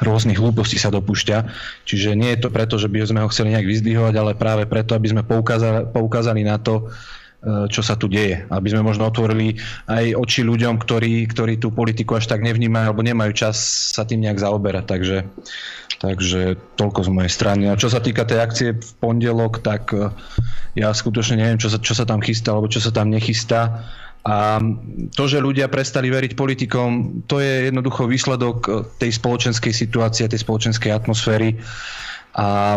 [0.00, 1.44] rôznych hlúpostí sa dopúšťa.
[1.84, 4.96] Čiže nie je to preto, že by sme ho chceli nejak vyzdvihovať, ale práve preto,
[4.96, 8.42] aby sme poukázali, poukázali na to, E, čo sa tu deje.
[8.50, 13.06] Aby sme možno otvorili aj oči ľuďom, ktorí, ktorí tú politiku až tak nevnímajú alebo
[13.06, 13.56] nemajú čas
[13.94, 14.84] sa tým nejak zaoberať.
[14.90, 15.18] Takže,
[16.02, 17.64] takže toľko z mojej strany.
[17.70, 20.10] A čo sa týka tej akcie v pondelok, tak e,
[20.74, 23.86] ja skutočne neviem, čo sa, čo sa tam chystá alebo čo sa tam nechystá.
[24.26, 24.58] A
[25.14, 30.42] to, že ľudia prestali veriť politikom, to je jednoducho výsledok e, tej spoločenskej situácie, tej
[30.42, 31.54] spoločenskej atmosféry.
[32.34, 32.74] A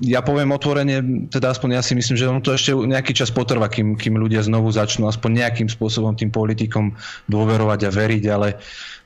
[0.00, 3.66] ja poviem otvorene, teda aspoň ja si myslím, že on to ešte nejaký čas potrvá,
[3.66, 6.94] kým, kým ľudia znovu začnú aspoň nejakým spôsobom tým politikom
[7.26, 8.56] dôverovať a veriť, ale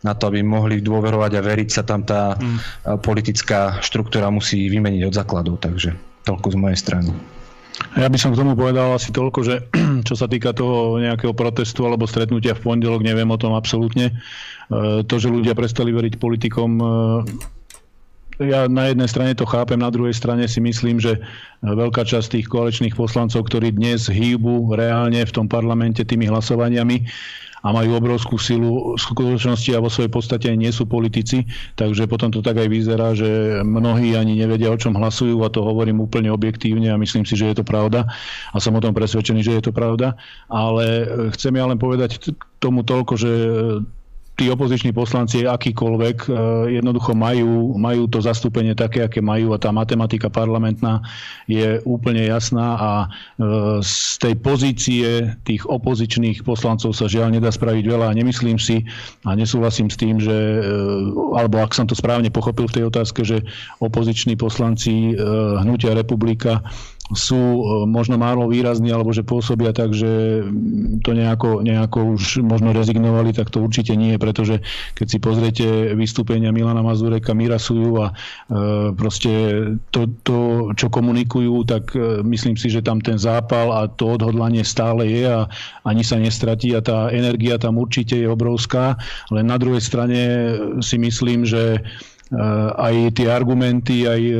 [0.04, 2.58] na to, aby mohli dôverovať a veriť, sa tam tá mm.
[3.00, 5.62] politická štruktúra musí vymeniť od základov.
[5.62, 5.94] Takže
[6.26, 7.10] toľko z mojej strany.
[7.96, 9.54] Ja by som k tomu povedal asi toľko, že
[10.08, 14.12] čo sa týka toho nejakého protestu alebo stretnutia v pondelok, neviem o tom absolútne.
[14.12, 16.86] E, to, že ľudia prestali veriť politikom, e,
[18.46, 21.18] ja na jednej strane to chápem, na druhej strane si myslím, že
[21.62, 27.06] veľká časť tých koaličných poslancov, ktorí dnes hýbu reálne v tom parlamente tými hlasovaniami,
[27.62, 31.46] a majú obrovskú silu v skutočnosti a vo svojej podstate aj nie sú politici,
[31.78, 35.62] takže potom to tak aj vyzerá, že mnohí ani nevedia, o čom hlasujú a to
[35.62, 38.10] hovorím úplne objektívne a myslím si, že je to pravda
[38.50, 40.18] a som o tom presvedčený, že je to pravda,
[40.50, 41.06] ale
[41.38, 43.30] chcem ja len povedať tomu toľko, že
[44.32, 46.30] tí opoziční poslanci, akýkoľvek, e,
[46.80, 51.04] jednoducho majú, majú to zastúpenie také, aké majú a tá matematika parlamentná
[51.44, 53.06] je úplne jasná a e,
[53.84, 55.08] z tej pozície
[55.44, 58.88] tých opozičných poslancov sa žiaľ nedá spraviť veľa a nemyslím si
[59.28, 60.60] a nesúhlasím s tým, že, e,
[61.36, 63.44] alebo ak som to správne pochopil v tej otázke, že
[63.84, 65.14] opoziční poslanci
[65.60, 66.64] Hnutia republika
[67.12, 70.42] sú e, možno málo výrazní alebo že pôsobia tak, že
[71.04, 74.64] to nejako, nejako už možno rezignovali, tak to určite nie, pretože
[74.96, 78.14] keď si pozriete vystúpenia Milana Mazureka, Mirasujú a e,
[78.96, 79.32] proste
[79.92, 80.38] to, to,
[80.76, 85.24] čo komunikujú, tak e, myslím si, že tam ten zápal a to odhodlanie stále je
[85.28, 85.48] a
[85.84, 88.96] ani sa nestratí a tá energia tam určite je obrovská,
[89.30, 90.20] len na druhej strane
[90.80, 91.82] si myslím, že
[92.32, 94.36] aj tie argumenty, aj eh,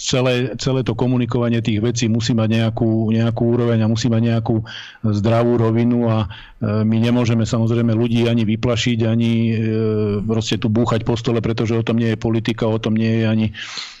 [0.00, 4.64] celé, celé to komunikovanie tých vecí musí mať nejakú, nejakú úroveň a musí mať nejakú
[5.04, 9.32] zdravú rovinu a eh, my nemôžeme samozrejme ľudí ani vyplašiť, ani
[10.24, 13.24] proste tu búchať po stole, pretože o tom nie je politika, o tom nie je
[13.28, 13.99] ani E,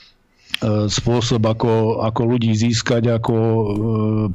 [0.92, 3.64] spôsob, ako, ako ľudí získať, ako e,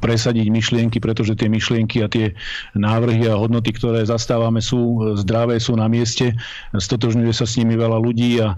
[0.02, 2.34] presadiť myšlienky, pretože tie myšlienky a tie
[2.74, 6.34] návrhy a hodnoty, ktoré zastávame, sú zdravé, sú na mieste.
[6.74, 8.56] Stotožňuje sa s nimi veľa ľudí a e,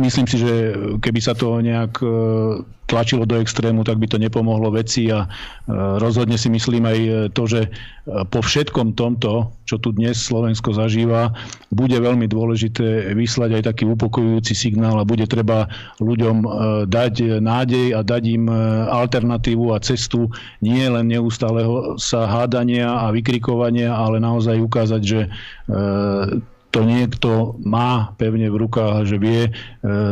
[0.00, 0.52] myslím si, že
[1.04, 2.08] keby sa to nejak e,
[2.88, 5.28] tlačilo do extrému, tak by to nepomohlo veci a e,
[6.00, 6.98] rozhodne si myslím aj
[7.36, 7.70] to, že e,
[8.32, 11.36] po všetkom tomto, čo tu dnes Slovensko zažíva,
[11.68, 15.68] bude veľmi dôležité vyslať aj taký upokojujúci signál a bude treba
[16.00, 16.36] ľuďom
[16.88, 18.48] dať nádej a dať im
[18.88, 20.32] alternatívu a cestu
[20.64, 25.20] nie len neustáleho sa hádania a vykrikovania, ale naozaj ukázať, že
[26.72, 29.50] to niekto má pevne v rukách, že vie e,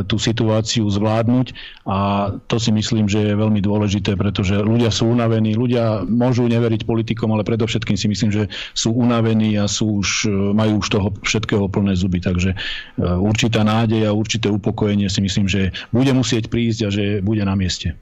[0.05, 1.57] tú situáciu zvládnuť
[1.89, 6.85] a to si myslím, že je veľmi dôležité, pretože ľudia sú unavení, ľudia môžu neveriť
[6.85, 11.09] politikom, ale predovšetkým si myslím, že sú unavení a sú už, e, majú už toho
[11.25, 12.57] všetkého plné zuby, takže e,
[13.01, 17.57] určitá nádej a určité upokojenie si myslím, že bude musieť prísť a že bude na
[17.57, 17.97] mieste.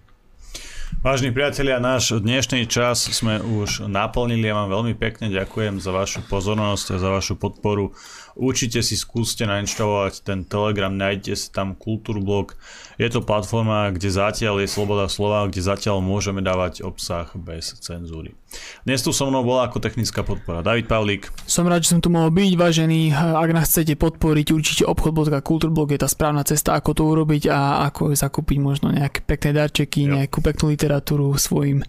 [0.98, 4.50] Vážni priatelia, náš dnešný čas sme už naplnili.
[4.50, 7.94] Ja vám veľmi pekne ďakujem za vašu pozornosť a za vašu podporu
[8.38, 12.54] Určite si skúste nainštalovať ten Telegram, nájdete si tam Kultúrblog.
[12.94, 18.38] Je to platforma, kde zatiaľ je sloboda slova, kde zatiaľ môžeme dávať obsah bez cenzúry.
[18.86, 21.34] Dnes tu so mnou bola ako technická podpora David Pavlík.
[21.50, 23.10] Som rád, že som tu mohol byť, vážený.
[23.10, 28.14] Ak nás chcete podporiť, určite obchod.kultúrblog je tá správna cesta, ako to urobiť a ako
[28.14, 30.14] zakúpiť možno nejaké pekné darčeky, jo.
[30.14, 31.82] nejakú peknú literatúru svojim,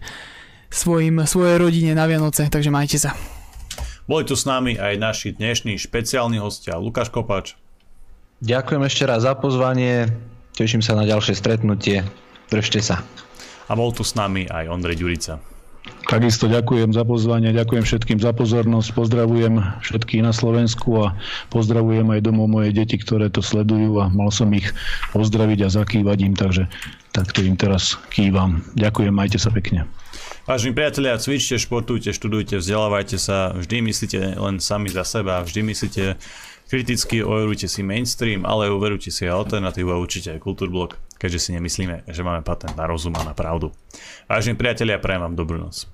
[0.66, 3.39] svojim, svojej rodine na Vianoce, takže majte sa.
[4.10, 7.54] Boli tu s nami aj naši dnešní špeciálni hostia Lukáš Kopač.
[8.42, 10.10] Ďakujem ešte raz za pozvanie,
[10.58, 12.02] teším sa na ďalšie stretnutie,
[12.50, 13.06] držte sa.
[13.70, 15.38] A bol tu s nami aj Ondrej Ďurica.
[16.10, 21.14] Takisto ďakujem za pozvanie, ďakujem všetkým za pozornosť, pozdravujem všetkých na Slovensku a
[21.54, 24.74] pozdravujem aj domov moje deti, ktoré to sledujú a mal som ich
[25.14, 26.66] pozdraviť a zakývať im, takže
[27.14, 28.66] takto im teraz kývam.
[28.74, 29.86] Ďakujem, majte sa pekne.
[30.50, 36.18] Vážení priatelia, cvičte, športujte, študujte, vzdelávajte sa, vždy myslíte len sami za seba, vždy myslíte
[36.66, 42.02] kriticky, overujte si mainstream, ale overujte si alternatívu a určite aj kultúrblok, keďže si nemyslíme,
[42.02, 43.70] že máme patent na rozum a na pravdu.
[44.26, 45.86] Vážení priatelia, prajem vám dobrú noc.